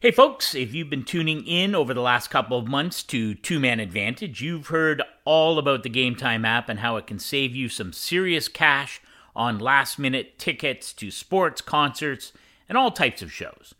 [0.00, 3.58] Hey, folks, if you've been tuning in over the last couple of months to Two
[3.58, 7.56] Man Advantage, you've heard all about the Game Time app and how it can save
[7.56, 9.00] you some serious cash
[9.34, 12.32] on last minute tickets to sports, concerts,
[12.68, 13.74] and all types of shows.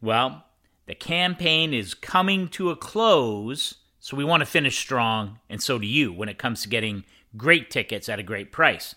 [0.00, 0.46] Well,
[0.86, 5.78] the campaign is coming to a close, so we want to finish strong, and so
[5.78, 7.04] do you when it comes to getting
[7.36, 8.94] great tickets at a great price.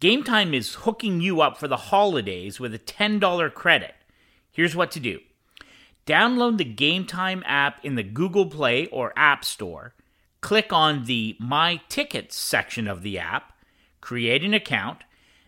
[0.00, 3.94] Game Time is hooking you up for the holidays with a $10 credit.
[4.50, 5.20] Here's what to do.
[6.06, 9.94] Download the Game Time app in the Google Play or App Store.
[10.40, 13.52] Click on the My Tickets section of the app,
[14.00, 15.04] create an account,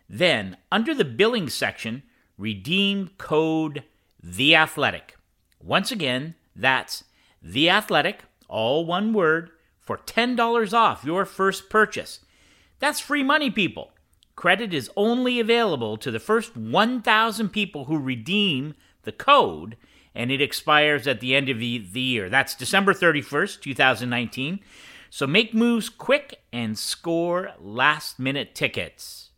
[0.08, 2.04] then under the billing section,
[2.38, 3.82] redeem code
[4.22, 5.16] The Athletic.
[5.60, 7.02] Once again, that's
[7.42, 9.50] The Athletic, all one word,
[9.80, 12.20] for $10 off your first purchase.
[12.78, 13.90] That's free money, people.
[14.36, 19.76] Credit is only available to the first 1,000 people who redeem the code
[20.14, 22.28] and it expires at the end of the, the year.
[22.28, 24.60] That's December 31st, 2019.
[25.10, 29.30] So make moves quick and score last minute tickets.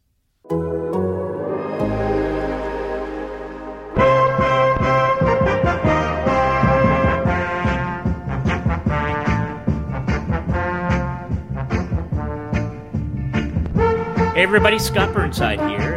[14.36, 15.95] Hey everybody, Scott Burnside here.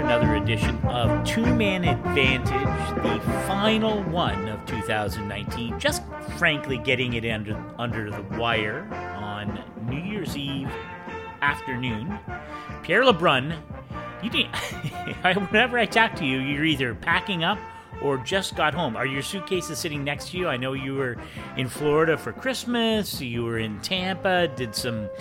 [0.50, 5.80] Edition of Two Man Advantage, the final one of 2019.
[5.80, 6.02] Just
[6.40, 8.82] frankly getting it under under the wire
[9.16, 10.72] on New Year's Eve
[11.44, 12.18] afternoon.
[12.82, 13.56] Pierre LeBrun,
[14.24, 14.56] you didn't,
[15.52, 17.60] whenever I talk to you, you're either packing up
[18.02, 18.96] or just got home.
[18.96, 20.48] Are your suitcases sitting next to you?
[20.48, 21.16] I know you were
[21.58, 23.22] in Florida for Christmas.
[23.22, 25.12] You were in Tampa, did some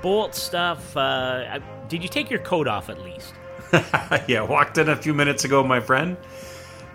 [0.00, 0.96] bolt stuff.
[0.96, 1.58] Uh,
[1.88, 3.34] did you take your coat off at least?
[4.28, 6.16] yeah, walked in a few minutes ago, my friend.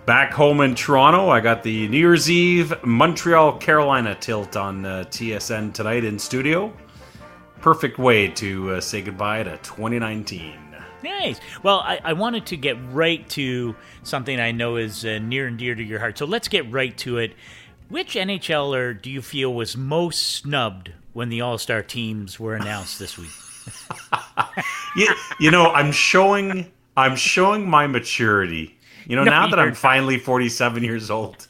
[0.06, 5.04] Back home in Toronto, I got the New Year's Eve Montreal Carolina tilt on uh,
[5.08, 6.72] TSN tonight in studio.
[7.60, 10.58] Perfect way to uh, say goodbye to 2019.
[11.02, 11.38] Nice.
[11.62, 15.58] Well, I, I, wanted to get right to something I know is uh, near and
[15.58, 16.16] dear to your heart.
[16.16, 17.34] So let's get right to it.
[17.88, 22.98] Which NHLer do you feel was most snubbed when the All Star teams were announced
[22.98, 23.30] this week?
[24.96, 25.08] You,
[25.38, 28.78] you know, I'm showing I'm showing my maturity.
[29.06, 31.46] You know, no, now that I'm finally 47 years old,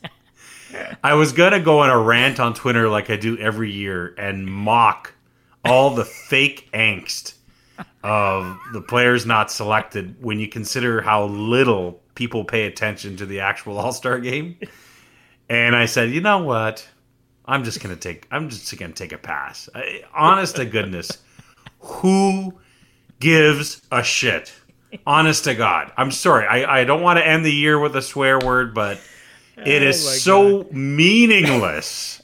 [1.02, 4.46] I was gonna go on a rant on Twitter like I do every year and
[4.46, 5.12] mock
[5.64, 7.34] all the fake angst
[8.02, 13.40] of the players not selected when you consider how little people pay attention to the
[13.40, 14.56] actual All Star game.
[15.48, 16.88] And I said, you know what?
[17.46, 18.26] I'm just gonna take.
[18.30, 19.68] I'm just gonna take a pass.
[19.74, 21.18] I, honest to goodness,
[21.84, 22.54] who
[23.20, 24.52] gives a shit?
[25.06, 26.46] Honest to God, I'm sorry.
[26.46, 29.00] I, I don't want to end the year with a swear word, but
[29.56, 30.72] it oh is so God.
[30.72, 32.22] meaningless.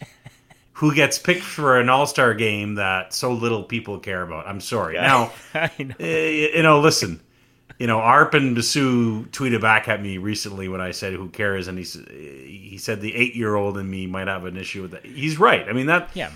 [0.74, 4.46] who gets picked for an All Star game that so little people care about?
[4.46, 4.94] I'm sorry.
[4.94, 5.94] Now, know.
[5.98, 7.20] Eh, you know, listen
[7.80, 11.78] you know, Arpon Basu tweeted back at me recently when I said, "Who cares?" and
[11.78, 15.06] he he said the eight year old in me might have an issue with that.
[15.06, 15.66] He's right.
[15.66, 16.10] I mean that.
[16.12, 16.30] Yeah.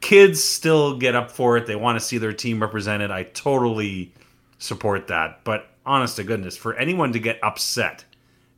[0.00, 1.66] Kids still get up for it.
[1.66, 3.10] They want to see their team represented.
[3.10, 4.12] I totally
[4.58, 5.44] support that.
[5.44, 8.04] But honest to goodness, for anyone to get upset,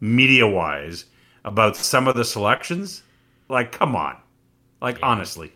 [0.00, 1.06] media wise,
[1.44, 3.02] about some of the selections,
[3.48, 4.16] like, come on,
[4.80, 5.06] like yeah.
[5.06, 5.52] honestly.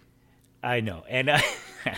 [0.63, 1.31] I know, and.
[1.31, 1.41] Uh,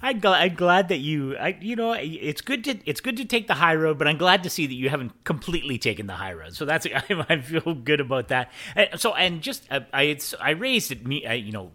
[0.00, 3.24] I'm, gl- I'm glad that you, I, you know, it's good to it's good to
[3.24, 6.14] take the high road, but I'm glad to see that you haven't completely taken the
[6.14, 6.54] high road.
[6.54, 8.52] So that's I, I feel good about that.
[8.76, 11.72] And so and just uh, I I raised it me, you know,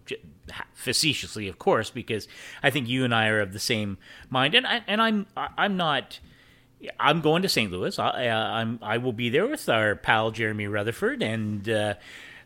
[0.73, 2.27] facetiously, of course, because
[2.61, 3.97] I think you and I are of the same
[4.29, 6.19] mind, and I, and I'm I'm not.
[6.99, 7.71] I'm going to St.
[7.71, 7.97] Louis.
[7.97, 11.67] I, I'm I will be there with our pal Jeremy Rutherford and.
[11.67, 11.93] Uh,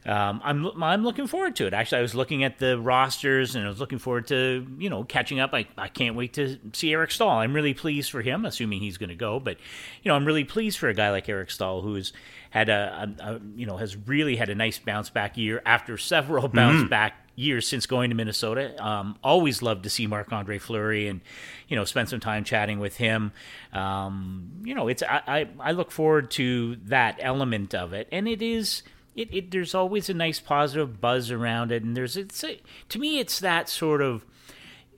[0.08, 1.74] um, I'm I'm looking forward to it.
[1.74, 5.04] Actually, I was looking at the rosters and I was looking forward to you know
[5.04, 5.54] catching up.
[5.54, 7.40] I, I can't wait to see Eric Staal.
[7.40, 9.42] I'm really pleased for him, assuming he's going to go.
[9.42, 9.58] But
[10.02, 12.14] you know, I'm really pleased for a guy like Eric Staal who's
[12.52, 15.98] had a, a, a you know has really had a nice bounce back year after
[15.98, 16.90] several bounce mm-hmm.
[16.90, 18.82] back years since going to Minnesota.
[18.84, 21.20] Um, always loved to see Marc Andre Fleury and
[21.68, 23.34] you know spend some time chatting with him.
[23.74, 28.26] Um, you know, it's I, I I look forward to that element of it, and
[28.26, 28.84] it is
[29.18, 33.00] it, it there's always a nice positive buzz around it, and there's it's a, to
[33.00, 34.24] me it's that sort of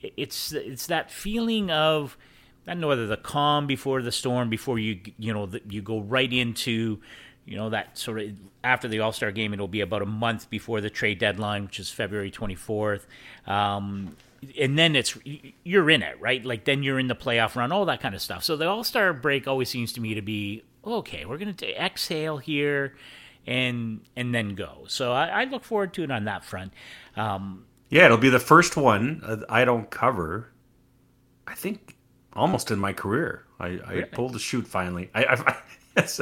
[0.02, 2.16] it's it's that feeling of
[2.66, 5.80] I don't know whether the calm before the storm before you you know the, you
[5.80, 7.00] go right into
[7.46, 8.30] you know that sort of
[8.62, 11.80] after the All Star game it'll be about a month before the trade deadline, which
[11.80, 13.06] is February 24th.
[13.46, 14.16] Um,
[14.58, 15.16] and then it's
[15.64, 16.44] you're in it, right?
[16.44, 18.44] Like then you're in the playoff run, all that kind of stuff.
[18.44, 21.24] So the All Star break always seems to me to be okay.
[21.24, 22.94] We're gonna exhale here
[23.50, 24.84] and and then go.
[24.86, 26.72] So I, I look forward to it on that front.
[27.16, 30.52] Um, yeah, it'll be the first one uh, I don't cover.
[31.46, 31.96] I think
[32.32, 34.04] almost in my career, I, I really?
[34.04, 35.10] pulled the chute finally.
[35.14, 35.56] I, I
[35.96, 36.20] as,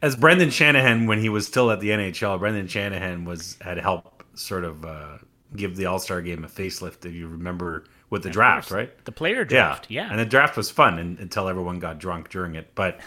[0.00, 4.38] as Brendan Shanahan when he was still at the NHL, Brendan Shanahan was had helped
[4.38, 5.18] sort of uh,
[5.56, 7.04] give the All Star Game a facelift.
[7.04, 8.76] If you remember with the of draft, course.
[8.76, 9.04] right?
[9.04, 10.04] The player draft, yeah.
[10.04, 10.10] yeah.
[10.10, 12.76] And the draft was fun and, until everyone got drunk during it.
[12.76, 13.00] But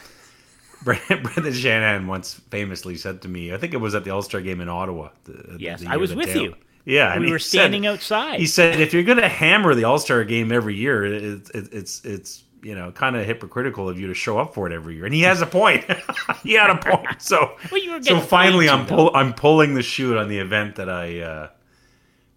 [0.84, 4.42] Brendan Shanahan once famously said to me, I think it was at the All Star
[4.42, 5.10] Game in Ottawa.
[5.26, 6.56] The, yes, the I was with you.
[6.86, 8.40] Yeah, we were standing said, outside.
[8.40, 11.70] He said, "If you're going to hammer the All Star Game every year, it, it,
[11.72, 14.96] it's it's you know kind of hypocritical of you to show up for it every
[14.96, 15.86] year." And he has a point.
[16.44, 17.08] he had a point.
[17.20, 21.22] So well, so finally, I'm pull, I'm pulling the chute on the event that I
[21.22, 21.50] uh,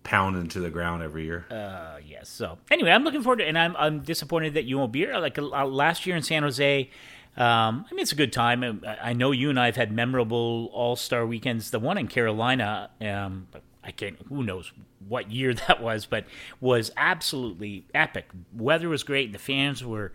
[0.05, 1.45] pound into the ground every year.
[1.51, 2.29] Uh, yes.
[2.29, 5.19] So anyway, I'm looking forward to, and I'm I'm disappointed that you won't be here.
[5.19, 6.89] Like uh, last year in San Jose.
[7.37, 8.83] Um, I mean, it's a good time.
[9.03, 11.71] I know you and I have had memorable All Star weekends.
[11.71, 13.49] The one in Carolina, um,
[13.85, 14.73] I can't, who knows
[15.07, 16.25] what year that was, but
[16.61, 18.31] was absolutely epic.
[18.55, 19.33] Weather was great.
[19.33, 20.13] The fans were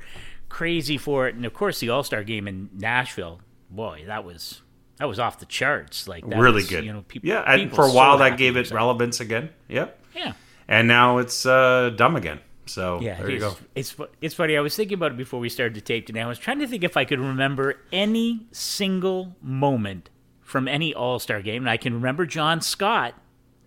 [0.50, 1.36] crazy for it.
[1.36, 4.62] And of course, the All Star game in Nashville, boy, that was.
[4.98, 6.86] That was off the charts, like really was, good.
[6.86, 9.50] You know, people, yeah, and for a while so that gave it relevance again.
[9.68, 10.00] Yep.
[10.16, 10.34] Yeah.
[10.68, 12.40] And now it's uh, dumb again.
[12.72, 13.56] So yeah, there you go.
[13.76, 14.58] It's it's funny.
[14.58, 16.22] I was thinking about it before we started to tape today.
[16.22, 20.10] I was trying to think if I could remember any single moment
[20.42, 23.16] from any All Star game, and I can remember John Scott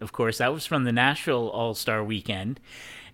[0.01, 0.39] of course.
[0.39, 2.61] That was from the Nashville All Star weekend.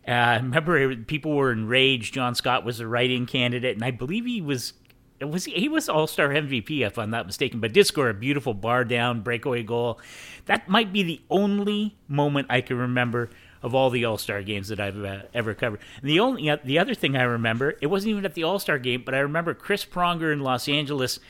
[0.07, 2.15] Uh, I remember people were enraged.
[2.15, 4.75] John Scott was a write-in candidate, and I believe he was
[5.21, 8.15] was he, he was All Star MVP if I'm not mistaken, but did score a
[8.15, 10.01] beautiful bar down breakaway goal.
[10.47, 13.31] That might be the only moment I can remember
[13.63, 15.81] of all the All Star games that I've uh, ever covered.
[16.01, 18.59] And the only uh, the other thing I remember, it wasn't even at the All
[18.59, 21.21] Star game, but I remember Chris Pronger in Los Angeles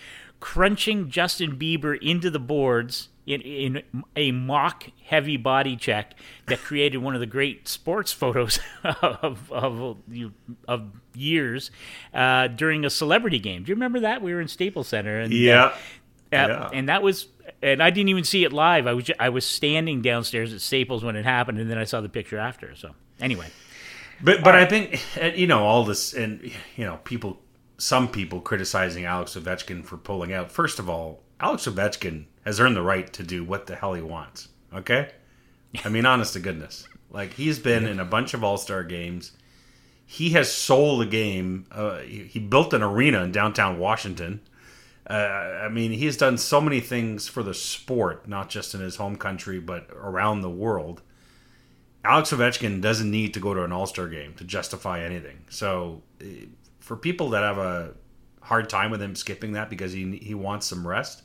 [0.41, 3.83] crunching Justin Bieber into the boards in, in
[4.17, 6.15] a mock heavy body check
[6.47, 9.99] that created one of the great sports photos of, of,
[10.67, 11.71] of years
[12.13, 13.63] uh, during a celebrity game.
[13.63, 14.23] Do you remember that?
[14.23, 15.21] We were in Staples Center.
[15.21, 15.65] And, yeah.
[15.67, 15.73] Uh,
[16.33, 16.71] yeah.
[16.73, 17.29] And that was,
[17.63, 18.87] and I didn't even see it live.
[18.87, 21.85] I was just, I was standing downstairs at Staples when it happened, and then I
[21.85, 22.75] saw the picture after.
[22.75, 23.47] So anyway,
[24.23, 25.03] but but I think
[25.37, 26.43] you know all this, and
[26.77, 27.41] you know people,
[27.79, 30.51] some people criticizing Alex Ovechkin for pulling out.
[30.51, 34.03] First of all, Alex Ovechkin has earned the right to do what the hell he
[34.03, 34.49] wants.
[34.73, 35.11] Okay?
[35.85, 36.87] I mean, honest to goodness.
[37.11, 39.33] Like, he's been in a bunch of All Star games.
[40.07, 41.67] He has sold a game.
[41.71, 44.41] Uh, he built an arena in downtown Washington.
[45.11, 48.81] Uh, I mean, he has done so many things for the sport, not just in
[48.81, 51.03] his home country, but around the world.
[52.05, 55.45] Alex Ovechkin doesn't need to go to an All Star game to justify anything.
[55.51, 56.47] So, eh,
[56.79, 57.95] for people that have a
[58.43, 61.23] hard time with him skipping that because he he wants some rest,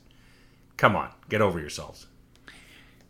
[0.77, 2.07] Come on, get over yourselves.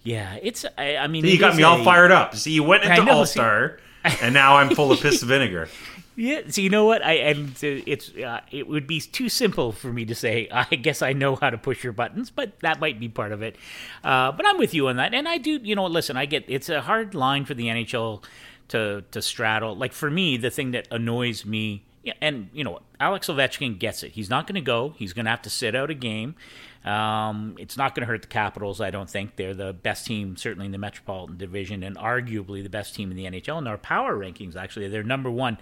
[0.04, 0.66] Yeah, it's.
[0.78, 2.36] I, I mean, See, you got me a, all fired up.
[2.36, 3.80] See, you went into All Star,
[4.22, 5.68] and now I'm full of piss vinegar.
[6.16, 6.42] Yeah.
[6.48, 7.04] So you know what?
[7.04, 10.48] I and it's uh, it would be too simple for me to say.
[10.52, 13.42] I guess I know how to push your buttons, but that might be part of
[13.42, 13.56] it.
[14.04, 15.60] Uh, but I'm with you on that, and I do.
[15.62, 16.18] You know, listen.
[16.18, 18.24] I get it's a hard line for the NHL
[18.70, 19.76] to to straddle.
[19.76, 21.84] Like for me, the thing that annoys me,
[22.22, 24.14] and you know, Alex Ovechkin gets it.
[24.14, 24.94] He's not going to go.
[24.98, 26.36] He's going to have to sit out a game.
[26.86, 29.38] Um, it's not going to hurt the Capitals, I don't think.
[29.38, 33.18] They're the best team, certainly in the Metropolitan Division, and arguably the best team in
[33.18, 33.58] the NHL.
[33.58, 35.58] In our power rankings, actually, they're number one,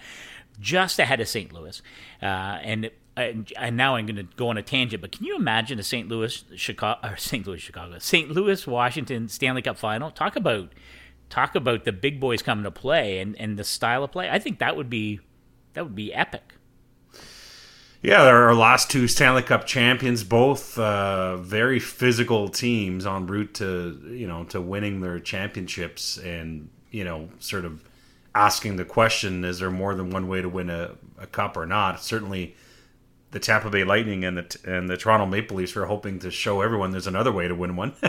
[0.60, 1.51] just ahead of St.
[1.53, 1.81] Louis.
[2.22, 5.77] Uh, and and, now I'm going to go on a tangent, but can you imagine
[5.79, 6.07] a St.
[6.10, 7.45] Louis, Chicago, or St.
[7.45, 8.29] Louis, Chicago, St.
[8.31, 10.12] Louis, Washington Stanley Cup final?
[10.12, 10.72] Talk about
[11.29, 14.29] talk about the big boys coming to play and, and the style of play.
[14.29, 15.19] I think that would be
[15.74, 16.53] that would be epic.
[18.01, 23.98] Yeah, our last two Stanley Cup champions, both uh, very physical teams en route to
[24.12, 27.81] you know to winning their championships, and you know sort of
[28.36, 31.66] asking the question: Is there more than one way to win a, a cup or
[31.66, 32.02] not?
[32.04, 32.56] Certainly,
[33.32, 36.62] the Tampa Bay Lightning and the and the Toronto Maple Leafs are hoping to show
[36.62, 37.94] everyone there's another way to win one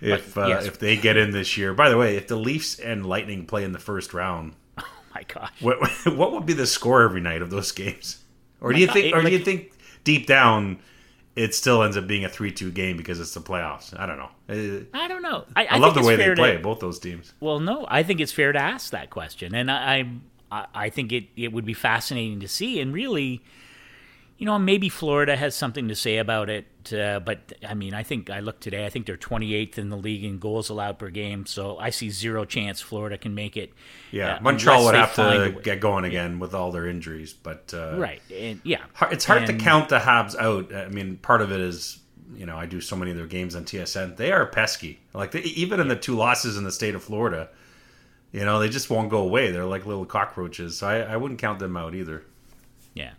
[0.00, 0.66] if uh, yes.
[0.66, 1.72] if they get in this year.
[1.72, 4.84] By the way, if the Leafs and Lightning play in the first round, oh
[5.14, 8.18] my gosh, what what would be the score every night of those games?
[8.60, 9.14] Or do you think?
[9.14, 9.72] Or do you think
[10.04, 10.80] deep down
[11.34, 13.98] it still ends up being a three-two game because it's the playoffs?
[13.98, 14.30] I don't know.
[14.48, 15.44] Uh, I don't know.
[15.56, 17.32] I, I, I love the way they play both those teams.
[17.40, 20.10] Well, no, I think it's fair to ask that question, and I,
[20.50, 23.42] I, I think it it would be fascinating to see, and really
[24.38, 26.66] you know, maybe Florida has something to say about it.
[26.92, 28.84] Uh, but I mean, I think I look today.
[28.84, 31.46] I think they're 28th in the league in goals allowed per game.
[31.46, 33.72] So I see zero chance Florida can make it.
[34.10, 36.38] Yeah, uh, Montreal would have to get going again yeah.
[36.38, 37.32] with all their injuries.
[37.32, 40.74] But uh, right, and, yeah, it's hard and, to count the Habs out.
[40.74, 42.00] I mean, part of it is
[42.34, 44.16] you know I do so many of their games on TSN.
[44.16, 45.00] They are pesky.
[45.14, 47.48] Like they, even in the two losses in the state of Florida,
[48.32, 49.52] you know they just won't go away.
[49.52, 50.78] They're like little cockroaches.
[50.78, 52.24] So I, I wouldn't count them out either.
[52.94, 53.12] Yeah,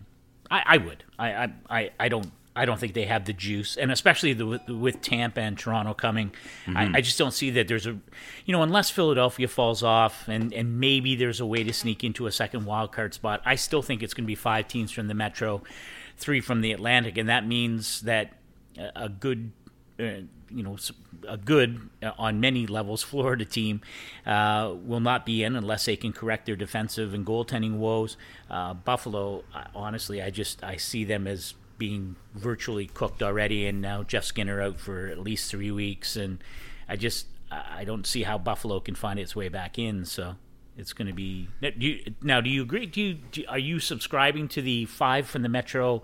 [0.54, 1.04] I, I would.
[1.18, 5.00] I, I I don't I don't think they have the juice, and especially the, with,
[5.00, 6.32] Tampa and Toronto coming,
[6.66, 6.76] mm-hmm.
[6.76, 7.98] I, I, just don't see that there's a,
[8.44, 12.28] you know, unless Philadelphia falls off and and maybe there's a way to sneak into
[12.28, 13.42] a second wild card spot.
[13.44, 15.64] I still think it's going to be five teams from the Metro,
[16.16, 18.34] three from the Atlantic, and that means that
[18.94, 19.50] a good.
[19.98, 20.76] Uh, you know,
[21.28, 23.80] a good uh, on many levels Florida team
[24.26, 28.16] uh, will not be in unless they can correct their defensive and goaltending woes.
[28.50, 34.02] Uh, Buffalo, honestly, I just I see them as being virtually cooked already, and now
[34.02, 36.38] Jeff Skinner out for at least three weeks, and
[36.88, 40.04] I just I don't see how Buffalo can find its way back in.
[40.04, 40.36] So
[40.76, 42.40] it's going to be now do, you, now.
[42.40, 42.86] do you agree?
[42.86, 46.02] Do you do, are you subscribing to the five from the Metro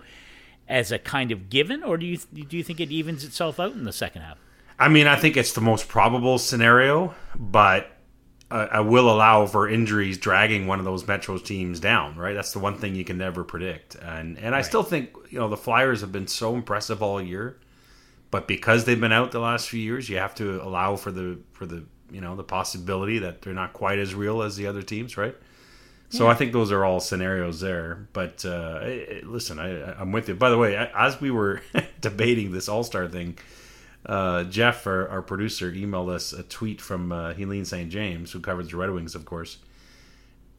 [0.67, 3.73] as a kind of given, or do you do you think it evens itself out
[3.73, 4.37] in the second half?
[4.81, 7.91] I mean, I think it's the most probable scenario, but
[8.49, 12.33] I will allow for injuries dragging one of those Metro teams down, right?
[12.33, 13.95] That's the one thing you can never predict.
[13.95, 17.59] And and I still think, you know, the Flyers have been so impressive all year,
[18.31, 21.37] but because they've been out the last few years, you have to allow for the
[21.53, 24.81] for the, you know, the possibility that they're not quite as real as the other
[24.81, 25.35] teams, right?
[26.09, 26.31] So yeah.
[26.31, 28.07] I think those are all scenarios there.
[28.13, 28.81] But uh,
[29.23, 30.35] listen, I, I'm with you.
[30.35, 31.61] By the way, as we were
[32.01, 33.37] debating this All Star thing,
[34.05, 37.89] uh, Jeff, our, our, producer, emailed us a tweet from uh, Helene St.
[37.89, 39.57] James, who covers the Red Wings, of course.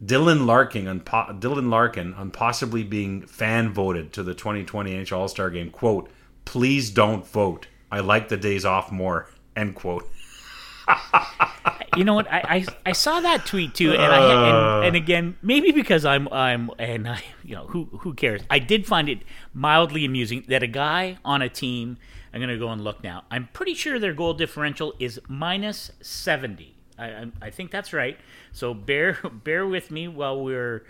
[0.05, 5.17] Dylan Larkin on po- Dylan Larkin on possibly being fan voted to the 2020 NHL
[5.17, 5.71] All Star Game.
[5.71, 6.11] "Quote:
[6.45, 7.69] Please don't vote.
[7.91, 10.09] I like the days off more." End quote.
[11.97, 12.27] you know what?
[12.33, 14.81] I, I, I saw that tweet too, and I and, uh.
[14.87, 18.43] and, again maybe because I'm I'm and I you know who who cares?
[18.51, 19.21] I did find it
[19.55, 21.99] mildly amusing that a guy on a team
[22.33, 23.25] I'm going to go and look now.
[23.31, 26.75] I'm pretty sure their goal differential is minus 70.
[26.99, 28.19] I, I, I think that's right.
[28.53, 30.85] So bear bear with me while we're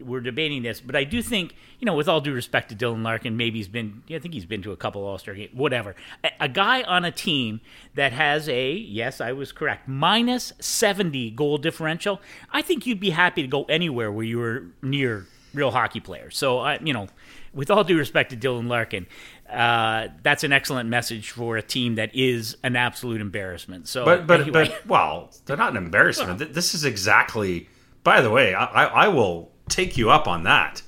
[0.00, 3.02] we're debating this, but I do think, you know, with all due respect to Dylan
[3.02, 5.94] Larkin, maybe he's been, I think he's been to a couple All Star games, whatever.
[6.24, 7.60] A, a, guy on a team
[7.94, 12.20] that has a, yes, I was correct, minus 70 goal differential,
[12.50, 16.36] I think you'd be happy to go anywhere where you were near real hockey players.
[16.36, 17.08] So, I, you know,
[17.52, 19.06] with all due respect to Dylan Larkin,
[19.52, 23.88] uh, that's an excellent message for a team that is an absolute embarrassment.
[23.88, 24.68] So, but but anyway.
[24.68, 26.40] but well, they're not an embarrassment.
[26.40, 27.68] Well, this is exactly.
[28.02, 30.82] By the way, I, I will take you up on that.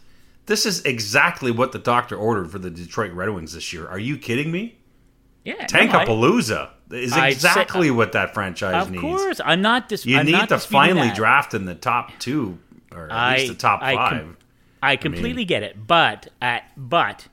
[0.47, 3.87] This is exactly what the doctor ordered for the Detroit Red Wings this year.
[3.87, 4.77] Are you kidding me?
[5.45, 9.03] Yeah, Tankapalooza no, is exactly say, what that franchise needs.
[9.03, 9.89] Of course, I'm not.
[9.89, 11.17] Dis- you I'm need to finally that.
[11.17, 12.59] draft in the top two,
[12.93, 14.11] or at I, least the top I five.
[14.11, 14.37] Com-
[14.83, 17.29] I completely I mean, get it, but at but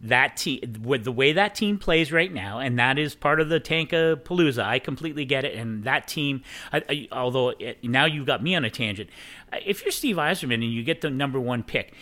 [0.00, 3.48] that team with the way that team plays right now, and that is part of
[3.48, 4.62] the Tanka Palooza.
[4.62, 6.42] I completely get it, and that team.
[6.72, 9.10] I, I, although it, now you've got me on a tangent.
[9.52, 11.94] If you're Steve Yzerman and you get the number one pick,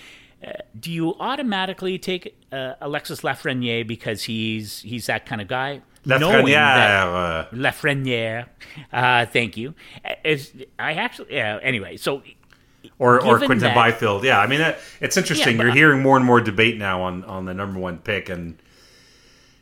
[0.46, 5.82] uh, do you automatically take uh, Alexis Lafreniere because he's he's that kind of guy?
[6.06, 7.50] Lafreniere.
[7.50, 8.46] Lafreniere.
[8.92, 9.74] Uh, thank you.
[10.24, 11.58] Is, I actually, yeah.
[11.62, 12.22] Anyway, so
[12.98, 14.24] or or Quinton that, Byfield.
[14.24, 15.56] Yeah, I mean it's interesting.
[15.56, 18.58] Yeah, You're hearing more and more debate now on on the number one pick, and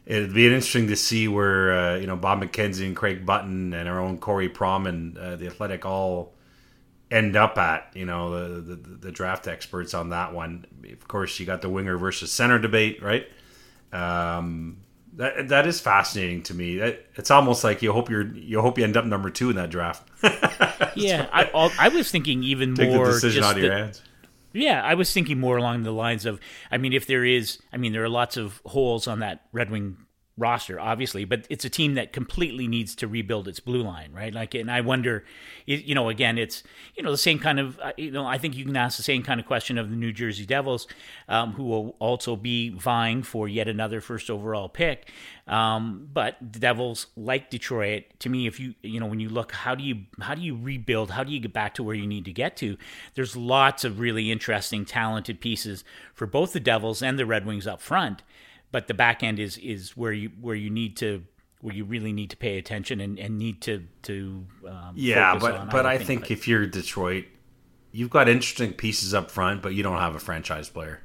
[0.07, 3.88] it'd be interesting to see where uh, you know Bob McKenzie and Craig Button and
[3.88, 6.35] our own Corey Prom and uh, the Athletic all
[7.11, 7.90] end up at.
[7.95, 10.66] You know the, the the draft experts on that one.
[10.93, 13.26] Of course, you got the winger versus center debate, right?
[13.93, 14.78] Um,
[15.16, 16.78] that that is fascinating to me.
[16.78, 19.71] It's almost like you hope you're you hope you end up number two in that
[19.71, 20.09] draft.
[20.97, 23.06] yeah, I, I was thinking even Take more.
[23.06, 24.02] the decision out of your hands.
[24.52, 26.38] Yeah, I was thinking more along the lines of,
[26.71, 29.68] I mean, if there is, I mean, there are lots of holes on that Red
[29.68, 29.97] Wing
[30.37, 34.35] roster, obviously, but it's a team that completely needs to rebuild its blue line, right?
[34.35, 35.25] Like, and I wonder,
[35.64, 36.64] you know, again, it's
[36.97, 39.05] you know the same kind of, uh, you know, I think you can ask the
[39.05, 40.88] same kind of question of the New Jersey Devils,
[41.29, 45.09] um, who will also be vying for yet another first overall pick.
[45.47, 49.53] Um, but the Devils, like Detroit, to me, if you you know when you look,
[49.53, 51.12] how do you how do you rebuild?
[51.12, 52.76] How do you get back to where you need to get to?
[53.14, 57.69] There's lots of really interesting, talented pieces for both the Devils and the Red Wings
[57.69, 58.23] up front
[58.75, 61.23] but the back end is is where you where you need to
[61.61, 65.71] where you really need to pay attention and, and need to to um, yeah but
[65.71, 67.26] but I, think, think if you're Detroit
[67.93, 71.00] you've got interesting pieces up front but you don't have a franchise player.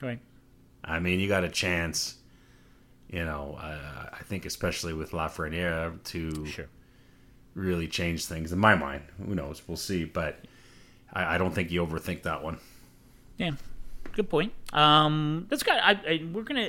[0.00, 0.20] Right.
[0.84, 2.18] I mean you got a chance
[3.08, 6.68] you know uh, I think especially with Lafreniere to sure.
[7.56, 9.02] really change things in my mind.
[9.26, 9.60] Who knows?
[9.66, 10.38] We'll see but
[11.12, 12.60] I, I don't think you overthink that one.
[13.38, 13.54] Yeah
[14.12, 14.52] good point.
[14.72, 15.74] Um, that's good.
[15.74, 16.68] I, I, we're gonna.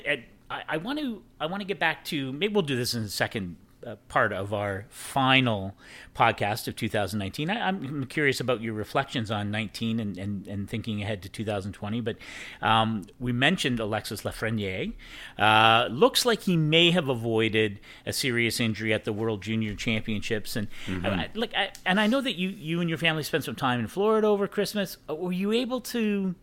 [0.50, 3.04] I, I want to I want to get back to maybe we'll do this in
[3.04, 5.76] the second uh, part of our final
[6.16, 7.50] podcast of 2019.
[7.50, 12.02] I, am curious about your reflections on 19 and, and, and thinking ahead to 2020.
[12.02, 12.18] But
[12.62, 14.94] um, we mentioned Alexis Lafreniere.
[15.38, 20.56] Uh, looks like he may have avoided a serious injury at the World Junior Championships,
[20.56, 21.06] and mm-hmm.
[21.06, 23.80] I, like, I, and I know that you you and your family spent some time
[23.80, 24.98] in Florida over Christmas.
[25.10, 26.36] Uh, were you able to?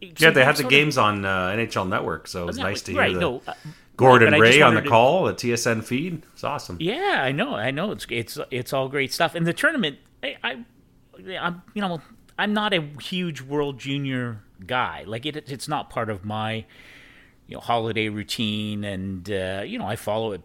[0.00, 2.92] Yeah, they had the games of, on uh, NHL Network, so it was nice to
[2.92, 3.00] hear.
[3.00, 3.54] Right, the, no, uh,
[3.96, 6.22] Gordon right, Ray on the to, call, the TSN feed.
[6.32, 6.76] It's awesome.
[6.80, 7.92] Yeah, I know, I know.
[7.92, 9.34] It's it's it's all great stuff.
[9.34, 10.56] And the tournament, I, I
[11.38, 12.00] I'm you know
[12.38, 15.04] I'm not a huge World Junior guy.
[15.06, 16.64] Like it, it's not part of my
[17.46, 20.42] you know holiday routine, and uh, you know I follow it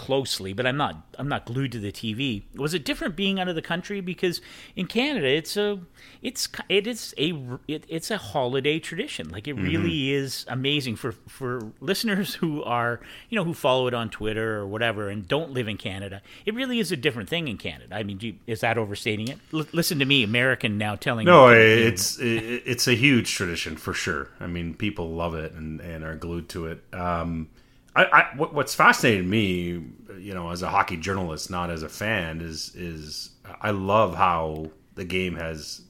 [0.00, 2.44] closely, but I'm not I'm not glued to the TV.
[2.54, 4.40] Was it different being out of the country because
[4.74, 5.78] in Canada it's a
[6.22, 7.34] it's it is a
[7.68, 9.28] it, it's a holiday tradition.
[9.28, 9.66] Like it mm-hmm.
[9.66, 14.56] really is amazing for for listeners who are you know who follow it on Twitter
[14.56, 16.22] or whatever and don't live in Canada.
[16.46, 17.94] It really is a different thing in Canada.
[17.94, 19.38] I mean, you, is that overstating it?
[19.52, 23.92] L- listen to me, American now telling no, it's it, it's a huge tradition for
[23.92, 24.30] sure.
[24.40, 26.82] I mean, people love it and and are glued to it.
[26.94, 27.50] Um,
[27.94, 29.82] I, I, what's fascinated me,
[30.18, 33.30] you know, as a hockey journalist, not as a fan, is is
[33.60, 35.82] I love how the game has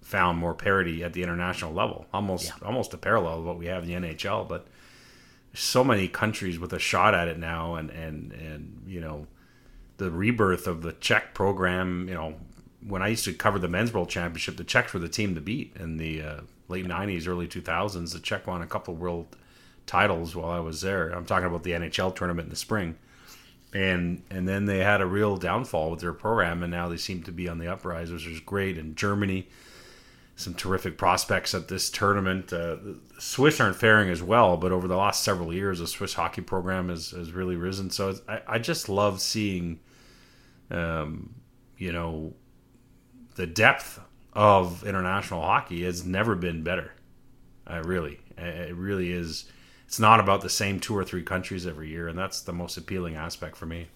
[0.00, 2.66] found more parity at the international level, almost yeah.
[2.66, 4.48] almost a parallel of what we have in the NHL.
[4.48, 4.66] But
[5.54, 9.26] so many countries with a shot at it now, and and and you know,
[9.98, 12.08] the rebirth of the Czech program.
[12.08, 12.34] You know,
[12.86, 15.40] when I used to cover the men's world championship, the Czechs were the team to
[15.42, 18.12] beat in the uh, late '90s, early 2000s.
[18.14, 19.36] The Czech won a couple world
[19.86, 21.10] titles while I was there.
[21.10, 22.96] I'm talking about the NHL tournament in the spring.
[23.74, 27.22] And and then they had a real downfall with their program, and now they seem
[27.22, 28.76] to be on the uprise, which is great.
[28.76, 29.48] In Germany,
[30.36, 32.52] some terrific prospects at this tournament.
[32.52, 32.76] Uh,
[33.18, 36.88] Swiss aren't faring as well, but over the last several years, the Swiss hockey program
[36.88, 37.90] has, has really risen.
[37.90, 39.80] So I, I just love seeing,
[40.70, 41.34] um,
[41.78, 42.34] you know,
[43.36, 44.00] the depth
[44.32, 46.92] of international hockey has never been better.
[47.66, 49.44] I really, it really is
[49.92, 52.78] it's not about the same two or three countries every year, and that's the most
[52.78, 53.88] appealing aspect for me.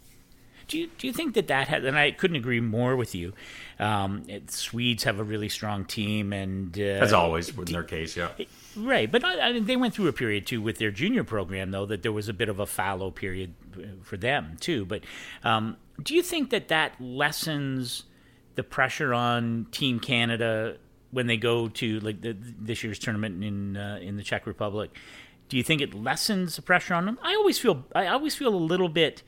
[0.69, 3.33] Do you, do you think that that has, and I couldn't agree more with you.
[3.79, 8.15] Um, it, Swedes have a really strong team, and uh, as always in their case,
[8.15, 8.29] yeah,
[8.77, 9.11] right.
[9.11, 11.87] But I, I mean, they went through a period too with their junior program, though,
[11.87, 14.85] that there was a bit of a fallow period uh, for them too.
[14.85, 15.01] But
[15.45, 18.03] um, do you think that that lessens
[18.55, 20.77] the pressure on Team Canada
[21.11, 24.91] when they go to like the, this year's tournament in uh, in the Czech Republic?
[25.49, 27.19] Do you think it lessens the pressure on them?
[27.23, 29.23] I always feel I always feel a little bit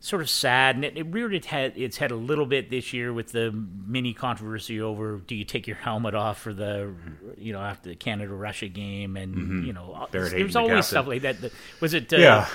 [0.00, 2.92] sort of sad, and it, it reared its head, its head a little bit this
[2.92, 3.50] year with the
[3.86, 6.94] mini controversy over do you take your helmet off for the
[7.38, 9.62] you know after the Canada Russia game, and mm-hmm.
[9.64, 11.36] you know there's always stuff like that.
[11.80, 12.12] Was it?
[12.12, 12.48] Uh, yeah.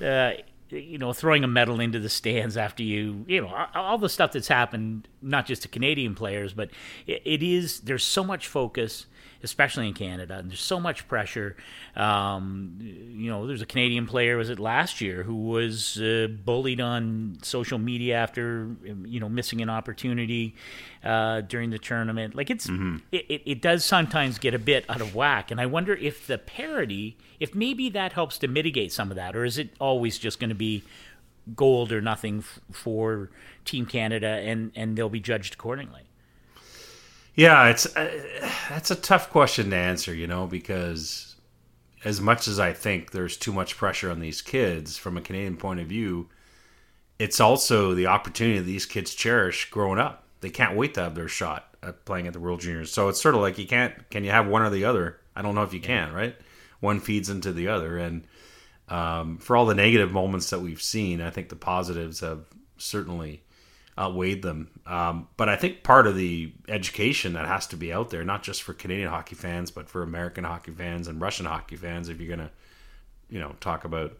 [0.00, 0.32] Uh,
[0.68, 4.32] you know, throwing a medal into the stands after you, you know, all the stuff
[4.32, 6.70] that's happened, not just to Canadian players, but
[7.06, 9.06] it is, there's so much focus
[9.42, 10.38] especially in Canada.
[10.38, 11.56] And there's so much pressure.
[11.96, 16.80] Um, you know, there's a Canadian player, was it last year, who was uh, bullied
[16.80, 18.74] on social media after
[19.04, 20.54] you know missing an opportunity
[21.04, 22.34] uh, during the tournament.
[22.34, 22.98] Like it's mm-hmm.
[23.10, 26.38] it, it, does sometimes get a bit out of whack, and I wonder if the
[26.38, 30.40] parity, if maybe that helps to mitigate some of that, or is it always just
[30.40, 30.82] going to be
[31.54, 33.30] gold or nothing f- for
[33.64, 36.02] Team Canada, and and they'll be judged accordingly.
[37.34, 38.10] Yeah, it's uh,
[38.68, 41.36] that's a tough question to answer, you know, because
[42.04, 45.56] as much as I think there's too much pressure on these kids from a Canadian
[45.56, 46.28] point of view,
[47.18, 50.24] it's also the opportunity that these kids cherish growing up.
[50.40, 52.90] They can't wait to have their shot at playing at the World Juniors.
[52.90, 55.18] So it's sort of like you can't can you have one or the other?
[55.34, 56.36] I don't know if you can, right?
[56.80, 58.24] One feeds into the other, and
[58.88, 62.44] um, for all the negative moments that we've seen, I think the positives have
[62.76, 63.42] certainly
[63.98, 64.68] outweighed them.
[64.86, 68.42] Um, but I think part of the education that has to be out there, not
[68.42, 72.20] just for Canadian hockey fans, but for American hockey fans and Russian hockey fans, if
[72.20, 72.52] you're going to,
[73.28, 74.16] you know, talk about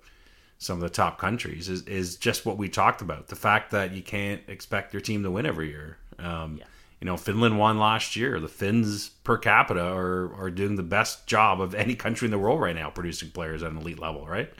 [0.59, 3.29] some of the top countries, is, is just what we talked about.
[3.29, 5.97] The fact that you can't expect your team to win every year.
[6.19, 6.65] Um, yeah.
[7.01, 8.39] You know, Finland won last year.
[8.39, 12.39] The Finns per capita are, are doing the best job of any country in the
[12.39, 14.53] world right now, producing players at an elite level, right?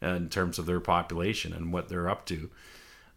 [0.00, 2.48] In terms of their population and what they're up to.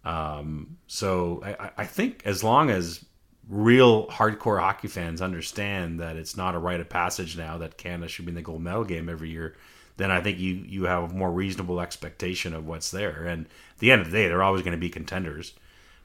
[0.06, 3.04] Um, so I, I think as long as
[3.50, 8.08] real hardcore hockey fans understand that it's not a rite of passage now that Canada
[8.08, 9.56] should be in the gold medal game every year,
[9.98, 13.24] then I think you you have a more reasonable expectation of what's there.
[13.24, 15.54] And at the end of the day, they're always going to be contenders,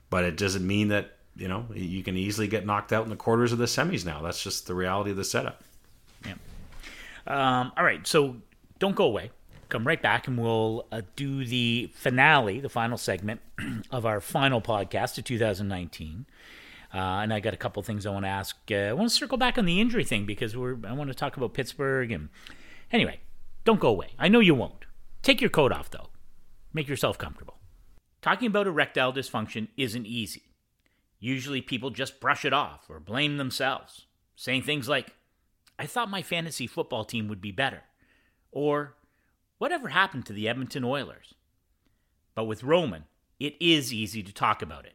[0.08, 3.16] but it doesn't mean that you know you can easily get knocked out in the
[3.16, 4.22] quarters of the semis now.
[4.22, 5.62] That's just the reality of the setup.
[6.24, 6.34] Yeah.
[7.26, 8.36] Um, all right, so
[8.78, 9.30] don't go away.
[9.70, 13.40] Come right back and we'll uh, do the finale, the final segment
[13.90, 16.26] of our final podcast of 2019.
[16.92, 18.56] Uh, and I got a couple things I want to ask.
[18.70, 20.76] Uh, I want to circle back on the injury thing because we're.
[20.85, 22.11] I want to talk about Pittsburgh.
[22.11, 22.30] And
[22.92, 23.20] anyway,
[23.64, 24.09] don't go away.
[24.18, 24.87] I know you won't.
[25.22, 26.09] Take your coat off though.
[26.72, 27.59] Make yourself comfortable.
[28.22, 30.42] Talking about erectile dysfunction isn't easy.
[31.18, 34.06] Usually people just brush it off or blame themselves,
[34.37, 35.14] saying things like,
[35.78, 37.83] I thought my fantasy football team would be better.
[38.52, 38.94] Or,
[39.61, 41.35] whatever happened to the Edmonton Oilers?
[42.35, 43.05] But with Roman,
[43.38, 44.94] it is easy to talk about it.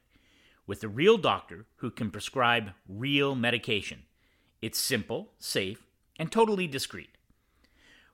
[0.67, 4.03] With a real doctor who can prescribe real medication.
[4.61, 5.85] It's simple, safe,
[6.17, 7.17] and totally discreet.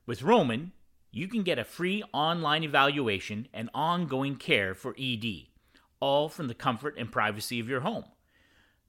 [0.06, 0.74] With Roman,
[1.12, 5.48] you can get a free online evaluation and ongoing care for ED
[6.02, 8.04] all from the comfort and privacy of your home.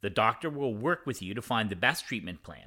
[0.01, 2.67] The doctor will work with you to find the best treatment plan.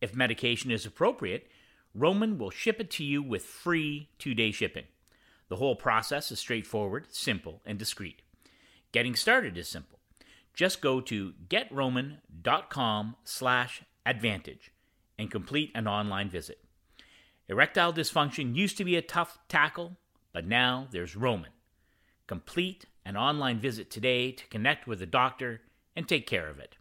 [0.00, 1.48] If medication is appropriate,
[1.94, 4.84] Roman will ship it to you with free two day shipping.
[5.48, 8.22] The whole process is straightforward, simple, and discreet.
[8.92, 9.98] Getting started is simple.
[10.54, 14.72] Just go to getroman.com slash advantage
[15.18, 16.58] and complete an online visit.
[17.48, 19.96] Erectile dysfunction used to be a tough tackle,
[20.32, 21.50] but now there's Roman.
[22.26, 25.62] Complete an online visit today to connect with a doctor
[25.96, 26.76] and take care of it.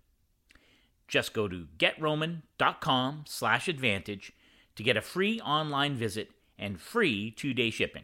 [1.08, 4.32] Just go to getroman.com slash advantage
[4.80, 8.04] to get a free online visit and free two-day shipping.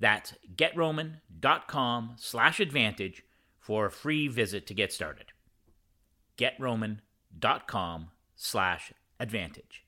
[0.00, 3.22] That's getroman.com slash advantage
[3.60, 5.26] for a free visit to get started.
[6.36, 9.84] getroman.com slash advantage.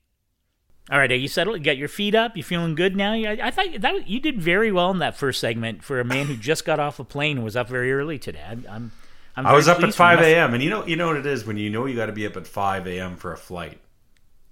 [0.89, 1.57] All right, are you settled?
[1.57, 2.37] You got your feet up?
[2.37, 3.11] You feeling good now?
[3.11, 6.27] I, I thought that you did very well in that first segment for a man
[6.27, 8.41] who just got off a plane and was up very early today.
[8.47, 8.91] I'm, I'm,
[9.35, 10.53] I'm i was up at five a.m.
[10.53, 12.25] and you know, you know what it is when you know you got to be
[12.25, 13.17] up at five a.m.
[13.17, 13.81] for a flight.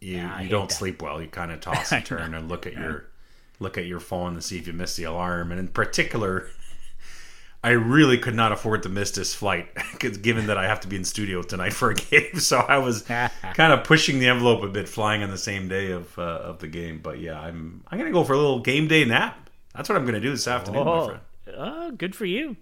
[0.03, 0.75] You yeah, you don't that.
[0.75, 1.21] sleep well.
[1.21, 3.05] You kind of toss and turn and look at your
[3.59, 5.51] look at your phone to see if you missed the alarm.
[5.51, 6.49] And in particular,
[7.63, 10.97] I really could not afford to miss this flight, given that I have to be
[10.97, 12.35] in studio tonight for a game.
[12.39, 15.91] So I was kind of pushing the envelope a bit, flying on the same day
[15.91, 16.99] of uh, of the game.
[17.01, 19.49] But yeah, I'm I'm gonna go for a little game day nap.
[19.73, 20.99] That's what I'm gonna do this afternoon, oh.
[20.99, 21.21] my friend.
[21.45, 22.55] Oh, good for you.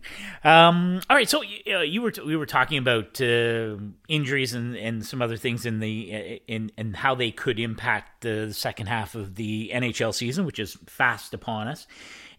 [0.43, 4.75] Um, all right, so uh, you were t- we were talking about uh, injuries and,
[4.75, 8.87] and some other things in the uh, in and how they could impact the second
[8.87, 11.85] half of the NHL season, which is fast upon us.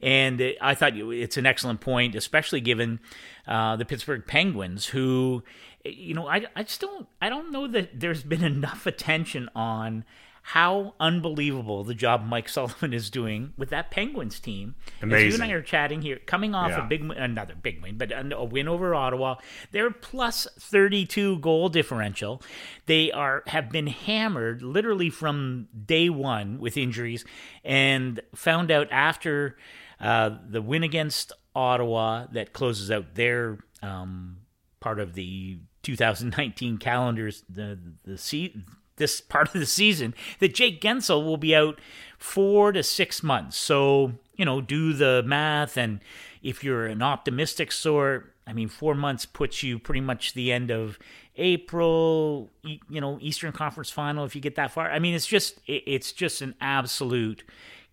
[0.01, 2.99] And I thought it's an excellent point, especially given
[3.47, 5.45] uh, the Pittsburgh Penguins, who,
[5.85, 10.05] you know, I, I just don't, I don't know that there's been enough attention on
[10.43, 14.75] how unbelievable the job Mike Sullivan is doing with that Penguins team.
[15.01, 15.27] Amazing.
[15.27, 16.85] As you and I are chatting here, coming off yeah.
[16.85, 19.37] a big, another big win, but a win over Ottawa.
[19.71, 22.43] They're plus 32 goal differential.
[22.87, 27.25] They are have been hammered literally from day one with injuries,
[27.65, 29.57] and found out after
[30.01, 34.39] uh, the win against Ottawa that closes out their um,
[34.81, 38.55] part of the 2019 calendars, the the se-
[39.03, 41.81] this part of the season, that Jake Guentzel will be out
[42.19, 43.57] four to six months.
[43.57, 46.01] So you know, do the math, and
[46.43, 50.71] if you're an optimistic sort, I mean, four months puts you pretty much the end
[50.71, 50.99] of
[51.37, 52.51] April.
[52.63, 54.91] You know, Eastern Conference Final if you get that far.
[54.91, 57.45] I mean, it's just it's just an absolute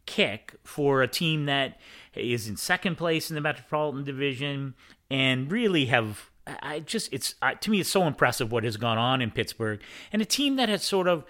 [0.05, 1.79] kick for a team that
[2.15, 4.73] is in second place in the Metropolitan Division
[5.11, 6.28] and really have
[6.61, 9.81] I just it's to me it's so impressive what has gone on in Pittsburgh
[10.11, 11.25] and a team that has sort of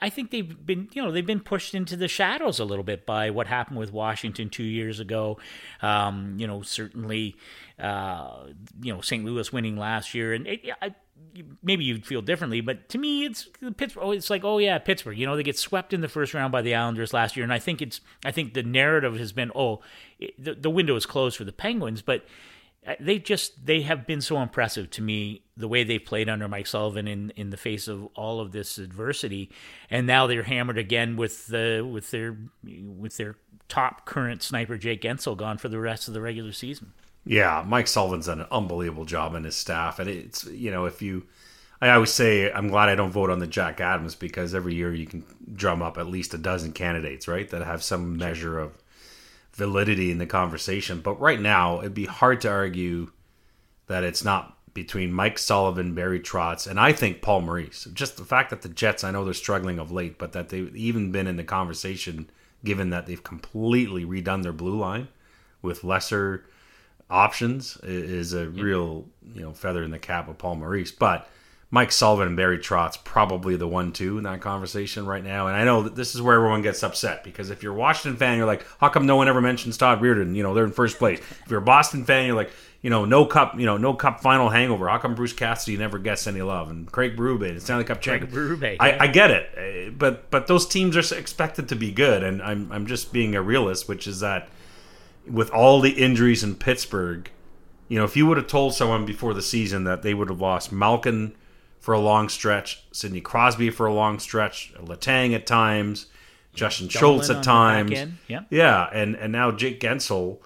[0.00, 3.04] I think they've been, you know, they've been pushed into the shadows a little bit
[3.04, 5.38] by what happened with Washington two years ago.
[5.82, 7.36] Um, you know, certainly,
[7.78, 8.44] uh,
[8.80, 9.24] you know, St.
[9.24, 10.94] Louis winning last year, and it, I,
[11.62, 14.04] maybe you'd feel differently, but to me, it's Pittsburgh.
[14.04, 15.18] Oh, it's like, oh yeah, Pittsburgh.
[15.18, 17.52] You know, they get swept in the first round by the Islanders last year, and
[17.52, 19.80] I think it's, I think the narrative has been, oh,
[20.18, 22.24] it, the the window is closed for the Penguins, but
[23.00, 26.66] they just they have been so impressive to me the way they played under Mike
[26.66, 29.50] Sullivan in in the face of all of this adversity,
[29.90, 33.36] and now they're hammered again with the with their with their
[33.68, 36.92] top current sniper Jake Guentzel gone for the rest of the regular season.
[37.24, 41.00] Yeah, Mike Sullivan's done an unbelievable job in his staff, and it's you know if
[41.00, 41.26] you,
[41.80, 44.92] I always say I'm glad I don't vote on the Jack Adams because every year
[44.92, 48.83] you can drum up at least a dozen candidates, right, that have some measure of
[49.54, 51.00] validity in the conversation.
[51.00, 53.12] But right now, it'd be hard to argue
[53.86, 57.86] that it's not between Mike Sullivan, Barry Trotz, and I think Paul Maurice.
[57.94, 60.74] Just the fact that the Jets, I know they're struggling of late, but that they've
[60.74, 62.28] even been in the conversation,
[62.64, 65.08] given that they've completely redone their blue line
[65.62, 66.44] with lesser
[67.10, 70.90] options is a real you know feather in the cap of Paul Maurice.
[70.90, 71.28] But
[71.74, 75.48] Mike Sullivan and Barry Trotz probably the one two in that conversation right now.
[75.48, 78.16] And I know that this is where everyone gets upset because if you're a Washington
[78.16, 80.36] fan, you're like, how come no one ever mentions Todd Reirden?
[80.36, 81.18] You know, they're in first place.
[81.18, 84.20] If you're a Boston fan, you're like, you know, no cup, you know, no cup
[84.20, 84.88] final hangover.
[84.88, 86.70] How come Bruce Cassidy never gets any love?
[86.70, 88.30] And Craig Berube, the Stanley Cup champion.
[88.30, 88.96] Berube, I, yeah.
[89.00, 92.70] I get it, eh, but but those teams are expected to be good, and I'm
[92.70, 94.48] I'm just being a realist, which is that
[95.26, 97.28] with all the injuries in Pittsburgh,
[97.88, 100.40] you know, if you would have told someone before the season that they would have
[100.40, 101.34] lost Malkin
[101.84, 106.06] for a long stretch, Sidney Crosby for a long stretch, Letang at times,
[106.54, 107.92] Justin Schultz at times,
[108.26, 108.40] yeah.
[108.48, 110.38] yeah, and and now Jake Guentzel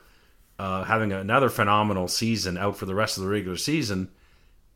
[0.59, 4.09] uh, having another phenomenal season out for the rest of the regular season.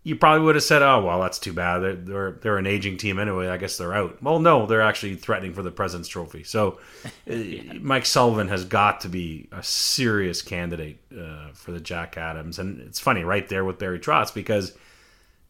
[0.05, 1.81] You probably would have said, "Oh, well, that's too bad.
[1.81, 3.49] They're they're, they're an aging team anyway.
[3.49, 6.45] I guess they're out." Well, no, they're actually threatening for the President's Trophy.
[6.45, 6.79] So,
[7.29, 7.35] uh,
[7.81, 12.81] Mike Sullivan has got to be a serious candidate uh, for the Jack Adams, and
[12.83, 14.79] it's funny right there with Barry Trotz because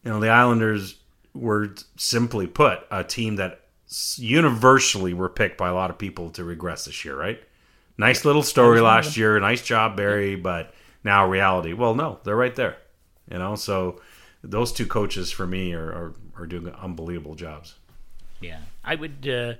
[0.03, 0.95] you know the Islanders
[1.33, 3.61] were simply put a team that
[4.15, 7.41] universally were picked by a lot of people to regress this year, right?
[7.97, 11.73] Nice little story last year, nice job, Barry, but now reality.
[11.73, 12.77] Well, no, they're right there,
[13.29, 13.55] you know.
[13.55, 14.01] So
[14.43, 17.75] those two coaches for me are are, are doing unbelievable jobs.
[18.41, 19.27] Yeah, I would.
[19.27, 19.53] Uh,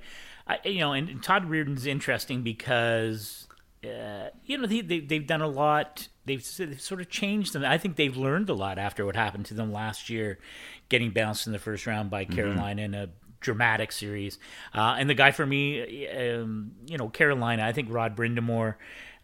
[0.48, 3.48] I, you know, and Todd Reirden's interesting because
[3.84, 6.08] uh, you know they, they they've done a lot.
[6.26, 7.66] They've, they've sort of changed them.
[7.66, 10.40] I think they've learned a lot after what happened to them last year,
[10.94, 14.38] getting bounced in the first round by Carolina in a dramatic series.
[14.76, 17.66] Uh, and the guy for me, um, you know, Carolina.
[17.66, 18.76] I think Rod Brind'Amour.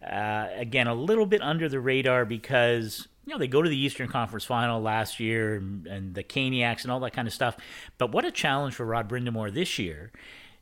[0.03, 3.77] Uh, again, a little bit under the radar because you know they go to the
[3.77, 7.55] Eastern Conference Final last year and, and the Caniacs and all that kind of stuff.
[7.99, 10.11] But what a challenge for Rod Brind'Amour this year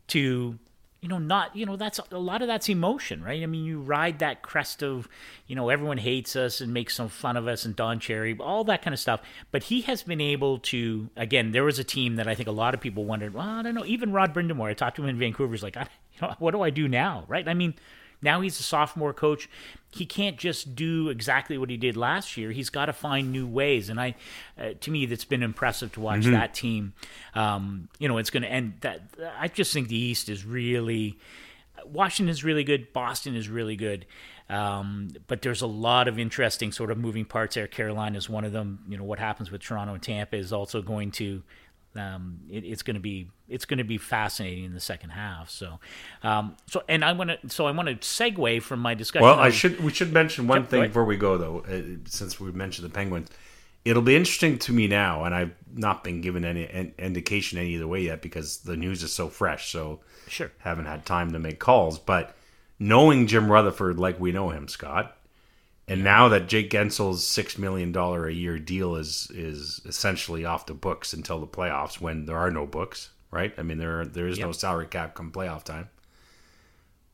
[0.07, 0.59] to
[1.01, 3.43] you know not you know that's a lot of that's emotion right?
[3.43, 5.07] I mean you ride that crest of
[5.45, 8.63] you know everyone hates us and makes some fun of us and don cherry all
[8.65, 9.21] that kind of stuff.
[9.51, 12.51] But he has been able to again there was a team that i think a
[12.51, 13.85] lot of people wondered well i don't know.
[13.85, 16.51] Even rod Brind'Amour i talked to him in vancouver he's like I, you know, what
[16.51, 17.25] do i do now?
[17.27, 17.47] Right?
[17.47, 17.75] I mean
[18.21, 19.49] now he's a sophomore coach.
[19.89, 22.51] He can't just do exactly what he did last year.
[22.51, 23.89] He's got to find new ways.
[23.89, 24.15] And I,
[24.59, 26.93] uh, to me, that's been impressive to watch that team.
[27.35, 28.75] Um, you know, it's going to end.
[28.81, 29.01] That
[29.39, 31.17] I just think the East is really.
[31.85, 32.91] Washington is really good.
[32.91, 34.05] Boston is really good.
[34.49, 37.67] Um, but there's a lot of interesting sort of moving parts there.
[37.67, 38.79] Carolina is one of them.
[38.87, 41.43] You know, what happens with Toronto and Tampa is also going to
[41.99, 45.49] um, it, it's going to be it's going to be fascinating in the second half.
[45.49, 45.79] So,
[46.23, 49.25] um, so and I want to so I want to segue from my discussion.
[49.25, 52.51] Well, I should we should mention one thing before we go though, uh, since we
[52.51, 53.29] mentioned the Penguins.
[53.85, 57.75] It'll be interesting to me now, and I've not been given any in- indication any
[57.75, 59.71] either way yet because the news is so fresh.
[59.71, 60.51] So Sure.
[60.57, 61.97] haven't had time to make calls.
[61.97, 62.35] But
[62.79, 65.15] knowing Jim Rutherford like we know him, Scott,
[65.87, 70.65] and now that Jake Guentzel's six million dollar a year deal is is essentially off
[70.65, 73.53] the books until the playoffs, when there are no books, right?
[73.57, 75.89] I mean, there there is no salary cap come playoff time.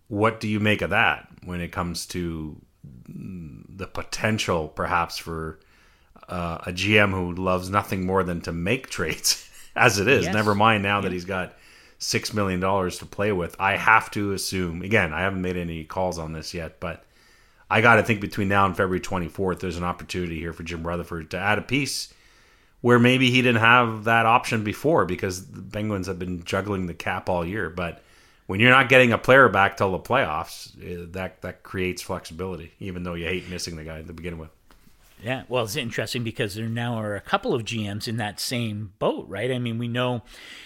[0.08, 2.60] What do you make of that when it comes to
[3.08, 5.60] the potential, perhaps, for
[6.28, 10.26] uh, a GM who loves nothing more than to make trades, as it is?
[10.26, 10.34] Yes.
[10.34, 11.56] Never mind now that he's got
[12.00, 13.56] six million dollars to play with.
[13.60, 15.14] I have to assume again.
[15.14, 17.06] I haven't made any calls on this yet, but
[17.74, 20.86] I got to think between now and February 24th, there's an opportunity here for Jim
[20.86, 22.14] Rutherford to add a piece
[22.82, 26.94] where maybe he didn't have that option before because the Penguins have been juggling the
[26.94, 27.72] cap all year.
[27.72, 28.04] But
[28.46, 32.74] when you're not getting a player back till the playoffs, eh, that that creates flexibility,
[32.80, 34.52] even though you hate missing the guy to begin with.
[35.24, 38.92] Yeah, well, it's interesting because there now are a couple of GMs in that same
[39.00, 39.52] boat, right?
[39.52, 40.22] I mean, we know,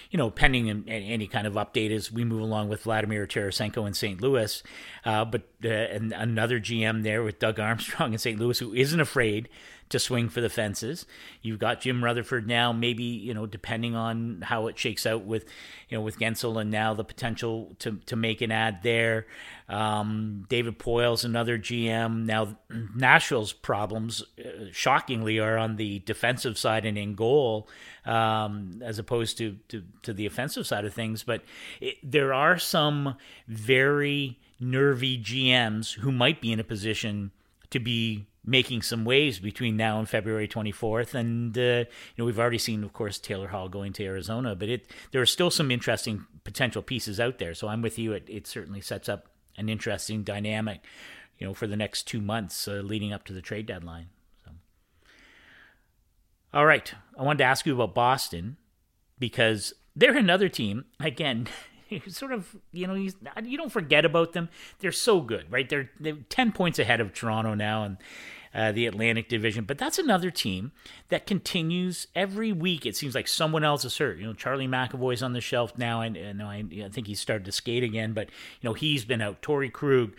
[0.09, 3.93] you know, pending any kind of update as we move along with Vladimir Tarasenko in
[3.93, 4.19] St.
[4.19, 4.63] Louis,
[5.05, 8.39] uh, but uh, another GM there with Doug Armstrong in St.
[8.39, 9.47] Louis who isn't afraid
[9.89, 11.05] to swing for the fences.
[11.41, 15.45] You've got Jim Rutherford now, maybe you know, depending on how it shakes out with,
[15.89, 19.27] you know, with Guentzel and now the potential to to make an ad there.
[19.69, 22.57] Um, David Poile's another GM now.
[22.95, 27.67] Nashville's problems, uh, shockingly, are on the defensive side and in goal,
[28.05, 31.23] um, as opposed to, to to the offensive side of things.
[31.23, 31.43] But
[31.81, 33.15] it, there are some
[33.47, 37.31] very nervy GMs who might be in a position
[37.69, 41.13] to be making some waves between now and February 24th.
[41.13, 41.85] And, uh, you
[42.17, 45.27] know, we've already seen, of course, Taylor Hall going to Arizona, but it there are
[45.27, 47.53] still some interesting potential pieces out there.
[47.53, 48.13] So I'm with you.
[48.13, 50.79] It, it certainly sets up an interesting dynamic,
[51.37, 54.07] you know, for the next two months uh, leading up to the trade deadline.
[54.45, 54.51] So.
[56.53, 56.93] All right.
[57.19, 58.55] I wanted to ask you about Boston
[59.19, 60.85] because they're another team.
[61.01, 61.47] Again,
[62.07, 63.11] sort of, you know, you,
[63.57, 64.47] don't forget about them.
[64.79, 65.67] They're so good, right?
[65.67, 67.97] They're they're ten points ahead of Toronto now, and
[68.53, 69.65] uh, the Atlantic Division.
[69.65, 70.71] But that's another team
[71.09, 72.85] that continues every week.
[72.85, 74.17] It seems like someone else is hurt.
[74.17, 77.45] You know, Charlie McAvoy's on the shelf now, and, and I, I think he's started
[77.45, 78.13] to skate again.
[78.13, 78.29] But
[78.61, 79.41] you know, he's been out.
[79.41, 80.13] Torey Krug.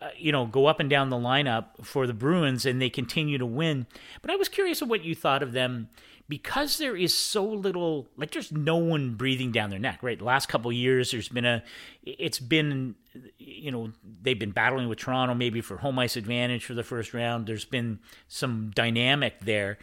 [0.00, 3.36] Uh, you know, go up and down the lineup for the Bruins, and they continue
[3.36, 3.86] to win.
[4.22, 5.88] But I was curious of what you thought of them
[6.28, 10.18] because there is so little like there's no one breathing down their neck right?
[10.18, 11.62] The last couple years there's been a
[12.02, 12.94] it's been
[13.38, 17.14] you know they've been battling with toronto maybe for home ice advantage for the first
[17.14, 17.46] round.
[17.46, 19.78] There's been some dynamic there.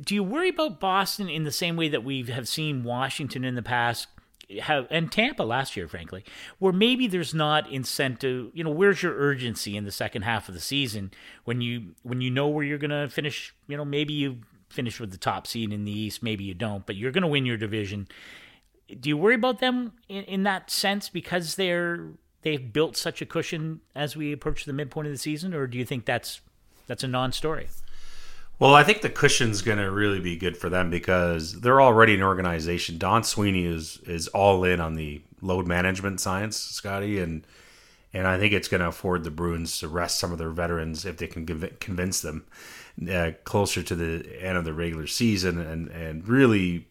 [0.00, 3.54] Do you worry about boston in the same way that we have seen washington in
[3.54, 4.08] the past
[4.60, 6.24] have and Tampa last year, frankly,
[6.58, 8.50] where maybe there's not incentive.
[8.54, 11.10] You know, where's your urgency in the second half of the season
[11.44, 13.54] when you when you know where you're to finish?
[13.68, 16.22] You know, maybe you finish with the top seed in the East.
[16.22, 18.08] Maybe you don't, but you're to win your division.
[19.00, 22.08] Do you worry about them in, in that sense because they're
[22.42, 25.78] they've built such a cushion as we approach the midpoint of the season, or do
[25.78, 26.40] you think that's
[26.86, 27.68] that's a non-story?
[28.58, 32.14] Well, I think the cushion's going to really be good for them because they're already
[32.14, 32.98] an organization.
[32.98, 37.44] Don Sweeney is is all in on the load management science, Scotty, and
[38.12, 41.04] and I think it's going to afford the Bruins to rest some of their veterans
[41.04, 41.44] if they can
[41.80, 42.46] convince them
[43.10, 46.86] uh, closer to the end of the regular season and and really,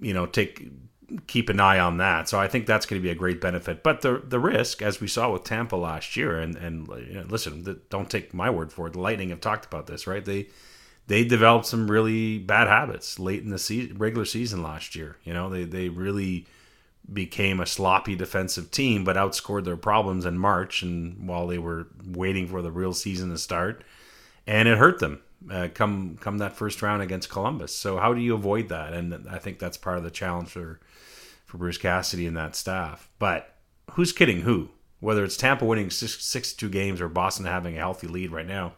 [0.00, 0.68] you know, take
[1.28, 2.28] keep an eye on that.
[2.28, 3.84] So I think that's going to be a great benefit.
[3.84, 7.24] But the the risk, as we saw with Tampa last year, and and you know,
[7.28, 8.94] listen, the, don't take my word for it.
[8.94, 10.24] The Lightning have talked about this, right?
[10.24, 10.48] They
[11.06, 15.16] they developed some really bad habits late in the regular season last year.
[15.24, 16.46] You know, they they really
[17.12, 21.88] became a sloppy defensive team, but outscored their problems in March, and while they were
[22.06, 23.82] waiting for the real season to start,
[24.46, 27.74] and it hurt them uh, come come that first round against Columbus.
[27.74, 28.92] So how do you avoid that?
[28.92, 30.80] And I think that's part of the challenge for
[31.46, 33.08] for Bruce Cassidy and that staff.
[33.18, 33.54] But
[33.92, 34.70] who's kidding who?
[35.00, 38.46] Whether it's Tampa winning six, six two games or Boston having a healthy lead right
[38.46, 38.74] now,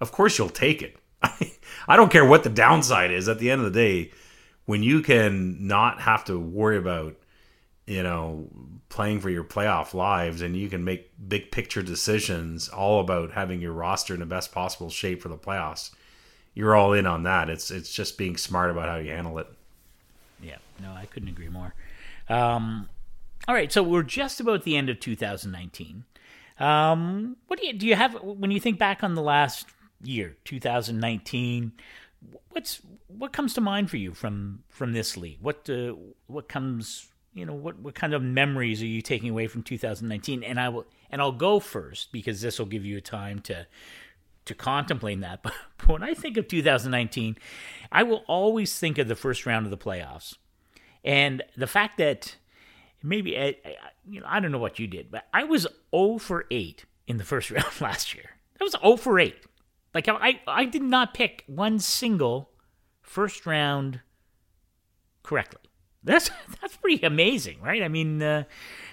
[0.00, 0.96] of course you'll take it.
[1.88, 3.28] I don't care what the downside is.
[3.28, 4.10] At the end of the day,
[4.64, 7.16] when you can not have to worry about
[7.86, 8.48] you know,
[8.88, 13.60] playing for your playoff lives and you can make big picture decisions all about having
[13.60, 15.92] your roster in the best possible shape for the playoffs.
[16.54, 17.48] You're all in on that.
[17.48, 19.46] It's it's just being smart about how you handle it.
[20.42, 21.74] Yeah, no, I couldn't agree more.
[22.28, 22.88] Um,
[23.46, 26.04] all right, so we're just about the end of 2019.
[26.58, 27.86] Um, what do you do?
[27.86, 29.68] You have when you think back on the last
[30.02, 31.72] year, 2019.
[32.50, 35.38] What's what comes to mind for you from from this league?
[35.40, 35.94] What uh,
[36.26, 40.42] what comes you know what what kind of memories are you taking away from 2019
[40.42, 43.66] and i will and i'll go first because this will give you a time to
[44.46, 45.42] to contemplate that.
[45.42, 45.54] But,
[45.86, 47.36] when i think of 2019
[47.92, 50.34] i will always think of the first round of the playoffs.
[51.04, 52.36] And the fact that
[53.02, 53.76] maybe I, I,
[54.08, 57.18] you know i don't know what you did but i was 0 for 8 in
[57.18, 58.30] the first round last year.
[58.58, 59.36] That was 0 for 8
[59.96, 62.50] like i i did not pick one single
[63.02, 64.00] first round
[65.22, 65.66] correctly
[66.06, 66.30] that's
[66.62, 67.82] that's pretty amazing, right?
[67.82, 68.44] I mean, uh,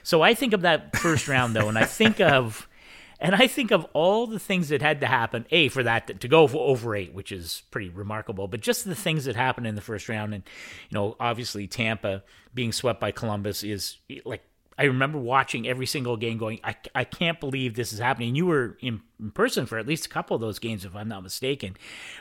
[0.01, 2.67] so I think of that first round though, and I think of,
[3.19, 5.45] and I think of all the things that had to happen.
[5.51, 9.25] A for that to go over eight, which is pretty remarkable, but just the things
[9.25, 10.43] that happened in the first round, and
[10.89, 14.43] you know, obviously Tampa being swept by Columbus is like
[14.77, 18.35] I remember watching every single game, going, I, I can't believe this is happening.
[18.35, 21.07] You were in, in person for at least a couple of those games, if I'm
[21.07, 21.77] not mistaken,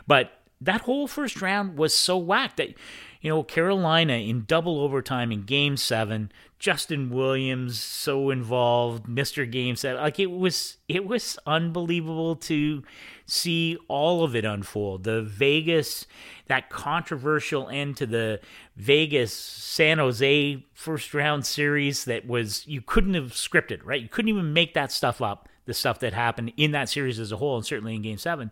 [0.06, 2.74] but that whole first round was so whacked that
[3.22, 9.50] you know, Carolina in double overtime in game seven, Justin Williams so involved, Mr.
[9.50, 10.02] Game Seven.
[10.02, 12.82] Like it was it was unbelievable to
[13.24, 15.04] see all of it unfold.
[15.04, 16.06] The Vegas,
[16.48, 18.40] that controversial end to the
[18.76, 24.00] Vegas San Jose first round series that was you couldn't have scripted, right?
[24.00, 27.32] You couldn't even make that stuff up, the stuff that happened in that series as
[27.32, 28.50] a whole, and certainly in game seven.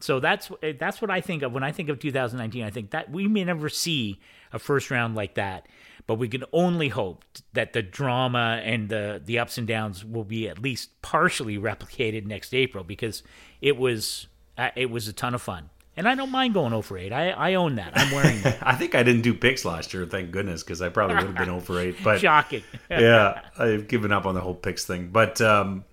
[0.00, 2.64] So that's that's what I think of when I think of 2019.
[2.64, 4.20] I think that we may never see
[4.52, 5.68] a first round like that,
[6.08, 10.24] but we can only hope that the drama and the the ups and downs will
[10.24, 13.22] be at least partially replicated next April because
[13.60, 14.26] it was
[14.58, 15.70] uh, it was a ton of fun.
[16.02, 17.12] And I don't mind going over 8.
[17.12, 17.92] I, I own that.
[17.94, 18.58] I'm wearing that.
[18.60, 21.36] I think I didn't do picks last year, thank goodness, because I probably would have
[21.36, 21.94] been over 8.
[22.02, 22.64] But Shocking.
[22.90, 25.10] yeah, I've given up on the whole picks thing.
[25.12, 25.84] But um,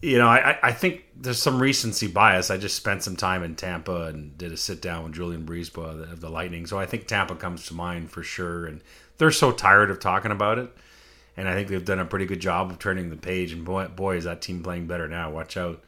[0.00, 2.48] you know, I, I think there's some recency bias.
[2.48, 6.12] I just spent some time in Tampa and did a sit down with Julien BriseBois
[6.12, 6.66] of the Lightning.
[6.66, 8.66] So I think Tampa comes to mind for sure.
[8.66, 8.82] And
[9.16, 10.70] they're so tired of talking about it.
[11.36, 13.50] And I think they've done a pretty good job of turning the page.
[13.50, 15.32] And boy, boy is that team playing better now.
[15.32, 15.82] Watch out.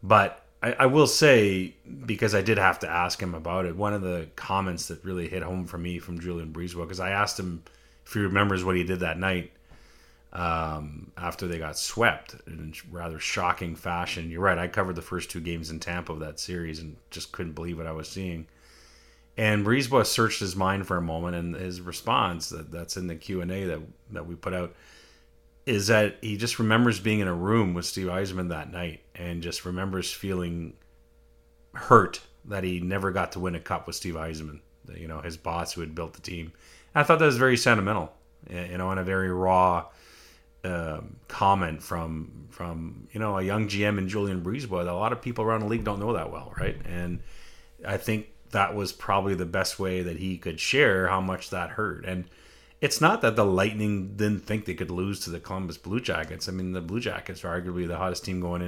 [0.00, 1.74] But I, I will say,
[2.06, 5.28] because I did have to ask him about it, one of the comments that really
[5.28, 7.62] hit home for me from Julien BriseBois, because I asked him
[8.04, 9.52] if he remembers what he did that night
[10.32, 14.30] um, after they got swept in rather shocking fashion.
[14.30, 14.58] You're right.
[14.58, 17.78] I covered the first two games in Tampa of that series and just couldn't believe
[17.78, 18.46] what I was seeing.
[19.36, 23.14] And Brisebois searched his mind for a moment, and his response that, that's in the
[23.14, 23.80] Q and A that
[24.10, 24.74] that we put out
[25.64, 29.42] is that he just remembers being in a room with Steve Yzerman that night, and
[29.42, 30.74] just remembers feeling
[31.74, 34.60] hurt that he never got to win a cup with Steve Yzerman,
[34.96, 36.52] you know, his boss who had built the team.
[36.94, 38.12] And I thought that was very sentimental,
[38.48, 39.86] you know, and a very raw
[40.64, 45.12] um, comment from from you know a young GM in Julien Brisebois that a lot
[45.12, 46.76] of people around the league don't know that well, right?
[46.84, 47.20] And
[47.86, 51.70] I think that was probably the best way that he could share how much that
[51.70, 52.04] hurt.
[52.04, 52.24] And
[52.80, 56.48] it's not that the Lightning didn't think they could lose to the Columbus Blue Jackets.
[56.48, 58.62] I mean, the Blue Jackets are arguably the hottest team going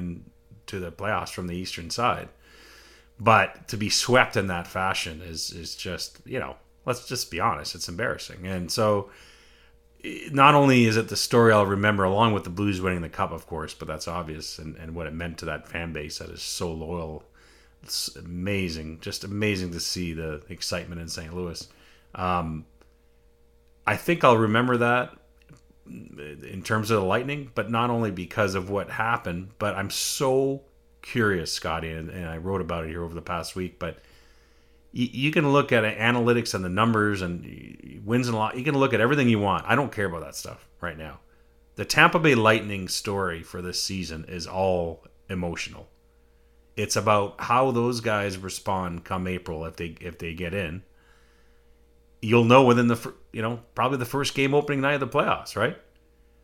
[0.72, 2.28] into the playoffs from the eastern side.
[3.18, 6.56] But to be swept in that fashion is is just, you know,
[6.86, 8.46] let's just be honest, it's embarrassing.
[8.46, 9.10] And so
[10.32, 13.32] not only is it the story I'll remember along with the Blues winning the cup,
[13.32, 16.30] of course, but that's obvious and, and what it meant to that fan base that
[16.30, 17.24] is so loyal
[17.82, 21.34] it's amazing, just amazing to see the excitement in St.
[21.34, 21.66] Louis.
[22.14, 22.66] Um,
[23.86, 25.16] I think I'll remember that
[25.90, 30.62] in terms of the Lightning, but not only because of what happened, but I'm so
[31.02, 33.78] curious, Scotty, and, and I wrote about it here over the past week.
[33.78, 33.98] But
[34.92, 38.54] you, you can look at analytics and the numbers and wins and loss.
[38.54, 39.64] You can look at everything you want.
[39.66, 41.20] I don't care about that stuff right now.
[41.76, 45.88] The Tampa Bay Lightning story for this season is all emotional.
[46.76, 50.82] It's about how those guys respond come April if they if they get in.
[52.22, 55.56] You'll know within the you know probably the first game opening night of the playoffs,
[55.56, 55.76] right?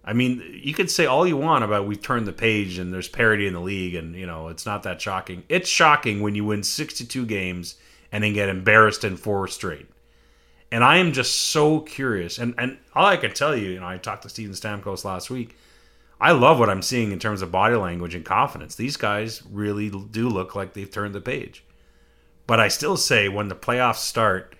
[0.05, 3.09] I mean, you could say all you want about we've turned the page and there's
[3.09, 5.43] parity in the league and you know it's not that shocking.
[5.49, 7.77] It's shocking when you win 62 games
[8.12, 9.87] and then get embarrassed in four straight.
[10.72, 12.39] And I am just so curious.
[12.39, 15.31] And and all I can tell you, you know, I talked to Steven Stamkos last
[15.31, 15.57] week
[16.20, 18.74] I love what I'm seeing in terms of body language and confidence.
[18.74, 21.62] These guys really do look like they've turned the page.
[22.47, 24.55] But I still say when the playoffs start,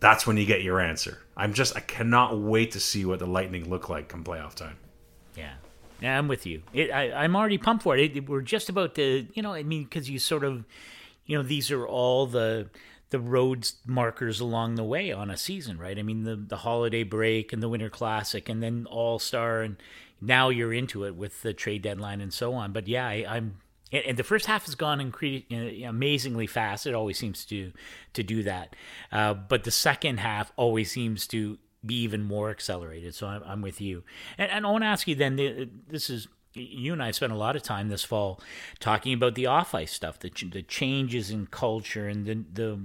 [0.00, 1.18] that's when you get your answer.
[1.36, 4.76] I'm just I cannot wait to see what the Lightning look like come playoff time.
[5.36, 5.54] Yeah.
[6.00, 6.62] Yeah, I'm with you.
[6.72, 8.16] It, I, am already pumped for it.
[8.16, 8.28] it.
[8.28, 10.64] We're just about to, you know, I mean, because you sort of,
[11.26, 12.68] you know, these are all the
[13.10, 15.98] the roads markers along the way on a season, right?
[15.98, 19.76] I mean, the the holiday break and the Winter Classic, and then All Star, and
[20.20, 22.72] now you're into it with the trade deadline and so on.
[22.72, 23.56] But yeah, I, am
[23.92, 26.86] and the first half has gone incre- amazingly fast.
[26.86, 27.72] It always seems to
[28.14, 28.74] to do that,
[29.12, 33.14] uh, but the second half always seems to be even more accelerated.
[33.14, 34.04] So I'm, I'm with you,
[34.36, 35.36] and, and I want to ask you then.
[35.88, 38.40] This is you and I spent a lot of time this fall
[38.80, 42.80] talking about the off ice stuff, the, the changes in culture and the, the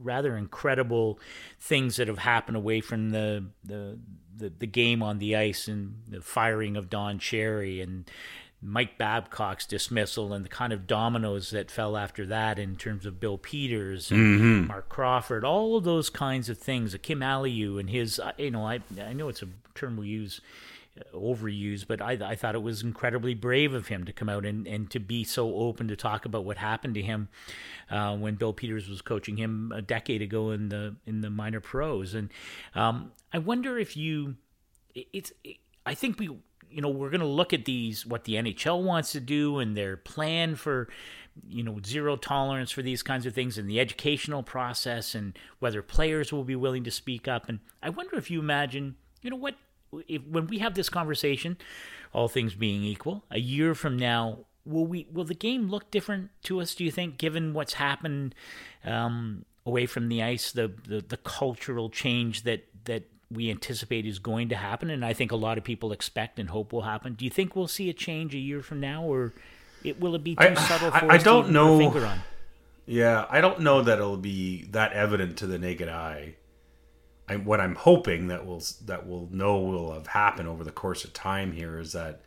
[0.00, 1.18] rather incredible
[1.58, 3.98] things that have happened away from the, the,
[4.36, 8.10] the, the game on the ice and the firing of Don Cherry and
[8.66, 13.20] Mike Babcock's dismissal and the kind of dominoes that fell after that in terms of
[13.20, 14.66] Bill Peters and mm-hmm.
[14.68, 16.94] Marc Crawford, all of those kinds of things.
[16.94, 20.40] Akim Aliu and his, uh, you know, I I know it's a term we use
[21.12, 24.66] overused, but I, I thought it was incredibly brave of him to come out and,
[24.66, 27.28] and to be so open to talk about what happened to him
[27.90, 31.60] uh, when Bill Peters was coaching him a decade ago in the in the minor
[31.60, 32.14] pros.
[32.14, 32.30] And
[32.74, 34.36] um, I wonder if you,
[34.94, 36.30] it's, it, I think we,
[36.74, 39.76] you know, we're going to look at these what the NHL wants to do and
[39.76, 40.88] their plan for
[41.48, 45.82] you know zero tolerance for these kinds of things and the educational process and whether
[45.82, 49.36] players will be willing to speak up and i wonder if you imagine you know
[49.36, 49.56] what
[50.08, 51.56] if, when we have this conversation,
[52.12, 56.30] all things being equal, a year from now, will we will the game look different
[56.44, 56.74] to us?
[56.74, 58.34] Do you think, given what's happened
[58.84, 63.04] um, away from the ice, the, the the cultural change that that
[63.34, 66.50] we anticipate is going to happen, and I think a lot of people expect and
[66.50, 67.14] hope will happen.
[67.14, 69.32] Do you think we'll see a change a year from now, or
[69.82, 71.92] it will it be too I, subtle for I, us I don't to know.
[72.86, 76.34] Yeah, I don't know that it'll be that evident to the naked eye.
[77.28, 81.04] I, what I'm hoping that will that will know will have happened over the course
[81.04, 82.20] of time here is that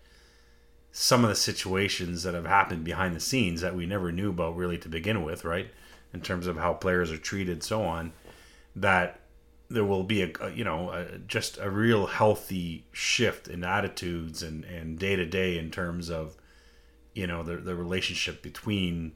[0.92, 4.56] some of the situations that have happened behind the scenes that we never knew about
[4.56, 5.68] really to begin with, right?
[6.14, 8.14] In terms of how players are treated, so on,
[8.76, 9.20] that
[9.70, 14.64] there will be a, you know a, just a real healthy shift in attitudes and
[14.66, 16.36] and day to day in terms of
[17.14, 19.14] you know the the relationship between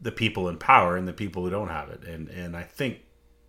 [0.00, 3.00] the people in power and the people who don't have it, and and I think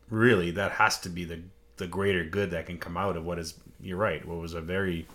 [0.10, 1.42] really that has to be the
[1.78, 4.62] the greater good that can come out of what is you're right what was a
[4.62, 5.08] very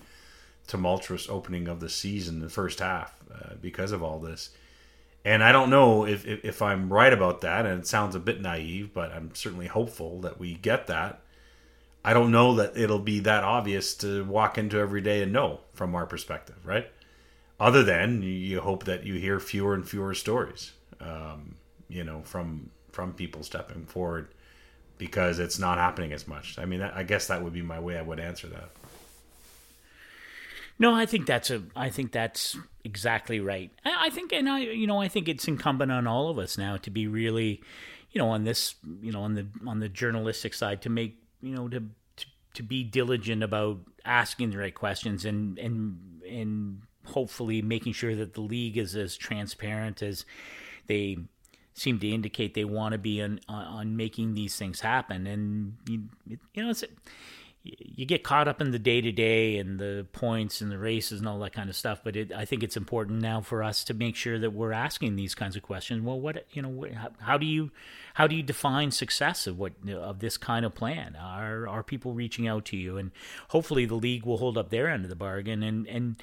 [0.66, 4.50] tumultuous opening of the season the first half uh, because of all this.
[5.24, 8.20] And i don't know if, if, if i'm right about that and it sounds a
[8.20, 11.20] bit naive but i'm certainly hopeful that we get that
[12.04, 15.60] I don't know that it'll be that obvious to walk into every day and know
[15.74, 16.90] from our perspective, right?
[17.60, 21.56] Other than you hope that you hear fewer and fewer stories, um,
[21.88, 24.28] you know, from from people stepping forward
[24.96, 26.58] because it's not happening as much.
[26.58, 28.70] I mean, I guess that would be my way I would answer that.
[30.78, 31.62] No, I think that's a.
[31.74, 33.70] I think that's exactly right.
[33.84, 36.76] I think, and I, you know, I think it's incumbent on all of us now
[36.78, 37.62] to be really,
[38.12, 41.54] you know, on this, you know, on the on the journalistic side to make, you
[41.54, 47.62] know, to to, to be diligent about asking the right questions and and and hopefully
[47.62, 50.24] making sure that the league is as transparent as
[50.86, 51.16] they
[51.74, 55.26] seem to indicate they want to be on on making these things happen.
[55.26, 56.84] And you, you know, it's
[57.64, 61.18] you get caught up in the day to day and the points and the races
[61.18, 62.00] and all that kind of stuff.
[62.02, 65.16] But it, I think it's important now for us to make sure that we're asking
[65.16, 66.02] these kinds of questions.
[66.02, 66.86] Well, what you know,
[67.18, 67.70] how, do you
[68.14, 71.16] how do you define success of what of this kind of plan?
[71.16, 72.96] Are are people reaching out to you?
[72.96, 73.10] And
[73.48, 76.16] hopefully, the league will hold up their end of the bargain and and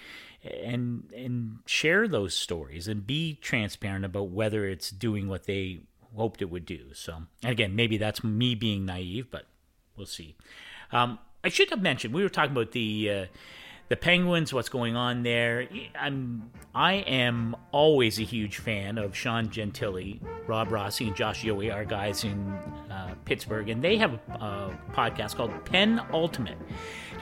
[0.44, 5.82] and and share those stories and be transparent about whether it's doing what they
[6.16, 6.94] hoped it would do.
[6.94, 9.46] So again, maybe that's me being naive, but
[9.98, 10.36] we'll see.
[10.92, 13.26] Um, I should have mentioned we were talking about the uh,
[13.88, 15.68] the Penguins, what's going on there.
[16.00, 21.72] I'm I am always a huge fan of Sean Gentille, Rob Rossi, and Josh Yohe,
[21.74, 22.50] our guys in
[22.90, 26.58] uh, Pittsburgh, and they have a, a podcast called Pen Ultimate.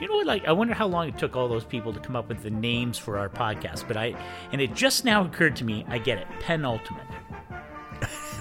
[0.00, 0.26] You know what?
[0.26, 2.50] Like, I wonder how long it took all those people to come up with the
[2.50, 3.86] names for our podcast.
[3.86, 4.14] But I,
[4.50, 5.84] and it just now occurred to me.
[5.88, 6.26] I get it.
[6.40, 7.06] Penultimate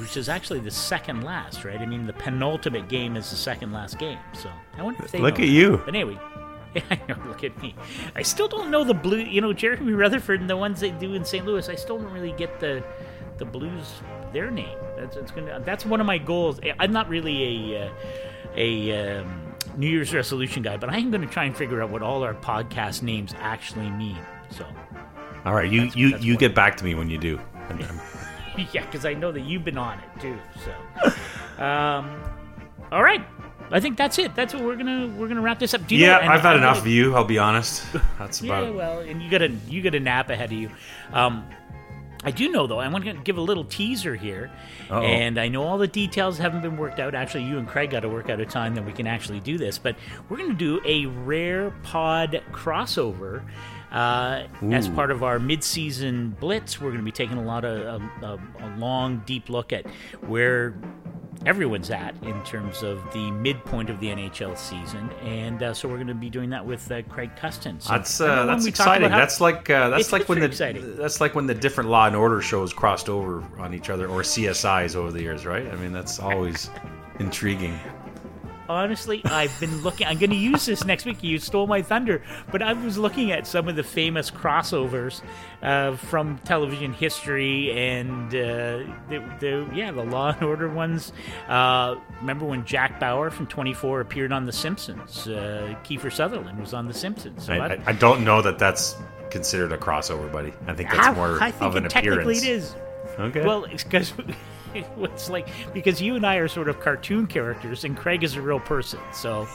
[0.03, 1.79] which is actually the second last, right?
[1.79, 4.19] I mean, the penultimate game is the second last game.
[4.33, 5.47] So I wonder if they look at that.
[5.47, 5.77] you.
[5.77, 6.19] But anyway,
[6.75, 7.15] yeah.
[7.25, 7.73] Look at me.
[8.13, 9.19] I still don't know the blue.
[9.19, 11.45] You know, Jeremy Rutherford and the ones they do in St.
[11.45, 11.69] Louis.
[11.69, 12.83] I still don't really get the
[13.37, 14.01] the Blues
[14.33, 14.77] their name.
[14.97, 15.61] That's it's gonna.
[15.61, 16.59] That's one of my goals.
[16.79, 17.93] I'm not really a uh,
[18.57, 21.91] a um, New Year's resolution guy, but I am going to try and figure out
[21.91, 24.19] what all our podcast names actually mean.
[24.49, 24.65] So.
[25.45, 27.39] All right, you that's, you that's you get back to me when you do.
[28.73, 30.37] yeah, because I know that you've been on it too.
[30.63, 32.21] So, um,
[32.91, 33.25] all right.
[33.71, 34.35] I think that's it.
[34.35, 35.81] That's what we're gonna we're gonna wrap this up.
[35.89, 37.15] yeah, know, I've had enough of you.
[37.15, 37.83] I'll be honest.
[38.19, 38.65] That's about.
[38.65, 40.69] yeah, well, and you got a you got a nap ahead of you.
[41.11, 41.47] Um,
[42.23, 42.79] I do know though.
[42.79, 44.51] I want to give a little teaser here,
[44.89, 45.01] Uh-oh.
[45.01, 47.15] and I know all the details haven't been worked out.
[47.15, 49.57] Actually, you and Craig got to work out a time that we can actually do
[49.57, 49.77] this.
[49.77, 49.95] But
[50.29, 53.43] we're going to do a rare pod crossover
[53.93, 58.01] uh, as part of our mid-season blitz, we're going to be taking a lot of
[58.21, 59.85] a, a, a, long, deep look at
[60.21, 60.75] where
[61.45, 65.95] everyone's at in terms of the midpoint of the NHL season, and uh, so we're
[65.95, 67.85] going to be doing that with uh, Craig Custance.
[67.85, 69.11] So that's uh, that's exciting.
[69.11, 70.97] That's like uh, that's like when the exciting.
[70.97, 74.21] that's like when the different Law and Order shows crossed over on each other, or
[74.21, 75.67] CSIs over the years, right?
[75.67, 76.69] I mean, that's always
[77.19, 77.79] intriguing
[78.70, 80.07] honestly, I've been looking.
[80.07, 81.24] I'm going to use this next week.
[81.24, 85.22] You stole my thunder, but I was looking at some of the famous crossovers
[85.61, 91.14] uh, from television history, and uh, the, the, yeah, the Law and Order ones.
[91.47, 95.28] Uh, remember when Jack Bauer from 24 appeared on The Simpsons?
[95.28, 97.45] Uh, Kiefer Sutherland was on The Simpsons.
[97.45, 98.95] So I, I, I, don't know that that's
[99.30, 100.53] considered a crossover, buddy.
[100.68, 102.41] I think that's more I, think of an technically appearance.
[102.41, 102.76] Technically, it is.
[103.20, 103.45] Okay.
[103.45, 104.14] Well, because
[104.97, 108.41] it's like because you and I are sort of cartoon characters, and Craig is a
[108.41, 108.99] real person.
[109.13, 109.47] So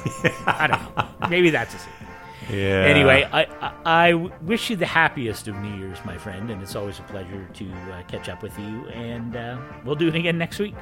[0.46, 1.08] I don't know.
[1.30, 2.08] Maybe that's a secret.
[2.50, 2.84] Yeah.
[2.86, 6.74] Anyway, I, I, I wish you the happiest of New Year's, my friend, and it's
[6.74, 8.86] always a pleasure to uh, catch up with you.
[8.88, 10.74] And uh, we'll do it again next week.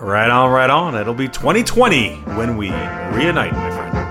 [0.00, 0.96] Right on, right on.
[0.96, 4.07] It'll be 2020 when we reunite, my friend.